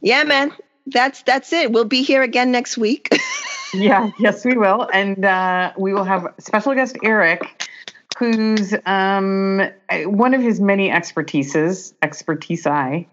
[0.00, 0.52] yeah, man.
[0.86, 1.72] That's that's it.
[1.72, 3.08] We'll be here again next week.
[3.74, 4.10] yeah.
[4.18, 7.70] Yes, we will, and uh, we will have special guest Eric
[8.18, 9.60] who's um,
[10.04, 13.06] one of his many expertises, expertise I,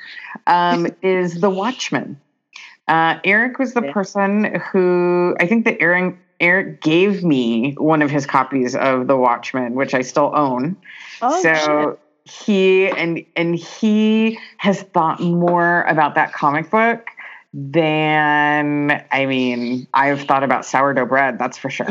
[0.47, 2.19] um, is the Watchmen.
[2.87, 3.93] Uh, Eric was the yeah.
[3.93, 9.15] person who I think that Eric Eric gave me one of his copies of The
[9.15, 10.75] Watchmen, which I still own.
[11.21, 12.33] Oh, so shit.
[12.43, 17.07] he and and he has thought more about that comic book
[17.53, 21.87] than I mean, I've thought about sourdough bread, that's for sure.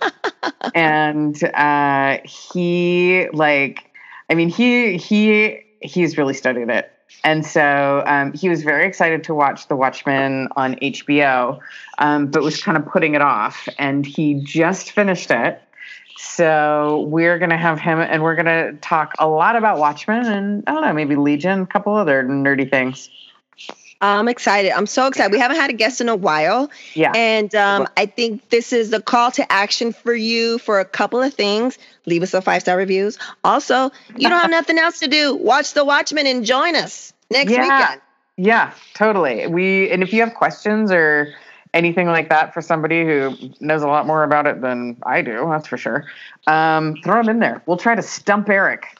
[0.74, 3.90] and uh, he like,
[4.30, 6.90] I mean, he he he's really studied it.
[7.24, 11.58] And so um, he was very excited to watch The Watchmen on HBO,
[11.98, 13.68] um, but was kind of putting it off.
[13.78, 15.60] And he just finished it.
[16.18, 20.24] So we're going to have him and we're going to talk a lot about Watchmen
[20.24, 23.10] and I don't know, maybe Legion, a couple other nerdy things.
[24.00, 24.72] I'm excited.
[24.72, 25.32] I'm so excited.
[25.32, 26.70] We haven't had a guest in a while.
[26.94, 27.12] Yeah.
[27.14, 31.22] And um, I think this is the call to action for you for a couple
[31.22, 31.78] of things.
[32.04, 33.18] Leave us a five star reviews.
[33.42, 35.34] Also, you don't have nothing else to do.
[35.34, 37.62] Watch The Watchmen and join us next yeah.
[37.62, 38.00] weekend.
[38.36, 39.46] Yeah, totally.
[39.46, 41.34] We and if you have questions or
[41.72, 45.46] anything like that for somebody who knows a lot more about it than I do,
[45.50, 46.04] that's for sure.
[46.46, 47.62] Um, throw them in there.
[47.66, 48.98] We'll try to stump Eric.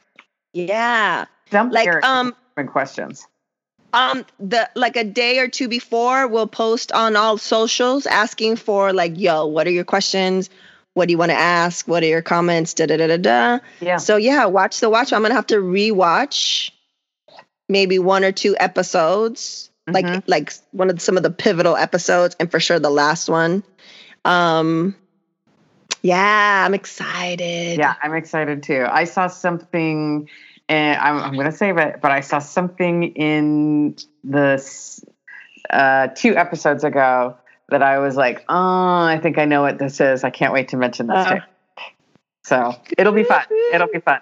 [0.54, 1.26] Yeah.
[1.48, 2.04] Stump like, Eric.
[2.04, 2.34] Um,
[2.68, 3.26] questions.
[3.96, 8.92] Um, the like a day or two before, we'll post on all socials asking for
[8.92, 10.50] like, yo, what are your questions?
[10.92, 11.88] What do you want to ask?
[11.88, 12.74] What are your comments?
[12.74, 13.58] Da da da da da.
[13.80, 13.96] Yeah.
[13.96, 15.14] So yeah, watch the watch.
[15.14, 16.70] I'm gonna have to rewatch
[17.70, 19.94] maybe one or two episodes, mm-hmm.
[19.94, 23.64] like like one of some of the pivotal episodes, and for sure the last one.
[24.26, 24.94] Um,
[26.02, 27.78] yeah, I'm excited.
[27.78, 28.86] Yeah, I'm excited too.
[28.90, 30.28] I saw something
[30.68, 34.62] and I'm, I'm going to save it, but I saw something in the
[35.70, 37.36] uh, two episodes ago
[37.68, 40.24] that I was like, oh, I think I know what this is.
[40.24, 41.16] I can't wait to mention this.
[41.16, 41.40] Uh,
[42.44, 43.44] so it'll be fun.
[43.72, 44.20] It'll be fun.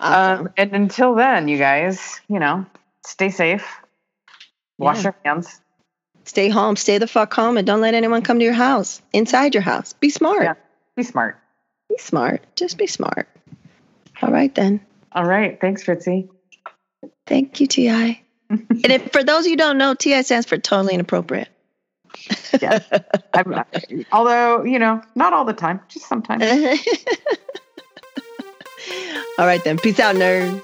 [0.00, 0.46] Awesome.
[0.46, 2.66] Um, and until then, you guys, you know,
[3.06, 3.66] stay safe,
[4.78, 5.02] wash yeah.
[5.04, 5.60] your hands,
[6.24, 9.54] stay home, stay the fuck home, and don't let anyone come to your house, inside
[9.54, 9.92] your house.
[9.94, 10.42] Be smart.
[10.42, 10.54] Yeah.
[10.96, 11.38] Be smart.
[11.88, 12.42] Be smart.
[12.56, 13.28] Just be smart.
[14.20, 14.80] All right, then.
[15.14, 15.60] All right.
[15.60, 16.28] Thanks, Fritzy.
[17.26, 18.22] Thank you, TI.
[18.50, 21.48] and if, for those you don't know, TI stands for totally inappropriate.
[22.60, 22.80] yeah.
[23.34, 23.64] I'm,
[24.12, 26.42] although, you know, not all the time, just sometimes.
[29.38, 29.78] all right, then.
[29.78, 30.62] Peace out, nerds.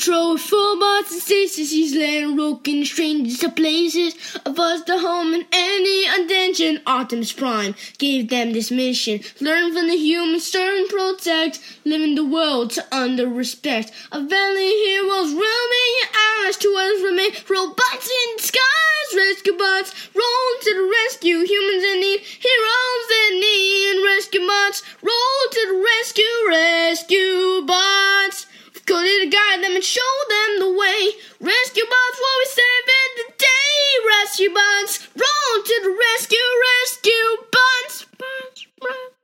[0.00, 1.72] Patrol with full bots and stasis.
[1.72, 4.14] He's letting broken strangers to places.
[4.46, 6.80] Of us to home in any attention.
[6.86, 9.20] Optimus Prime gave them this mission.
[9.42, 11.60] Learn from the humans, stern protect.
[11.84, 13.92] Living the world to under respect.
[14.10, 16.10] A valley heroes roaming your
[16.46, 17.32] eyes to us remain.
[17.46, 19.92] Robots in disguise, rescue bots.
[20.14, 22.20] Roll to the rescue, humans in need.
[22.20, 24.82] Heroes in need, rescue bots.
[25.02, 28.46] Roll to the rescue, rescue bots.
[28.90, 31.12] Go to the guide them and show them the way.
[31.38, 33.78] Rescue bots, what we saving the day.
[34.18, 36.48] Rescue bots, roll to the rescue,
[36.82, 39.19] rescue bots, bonds, bonds.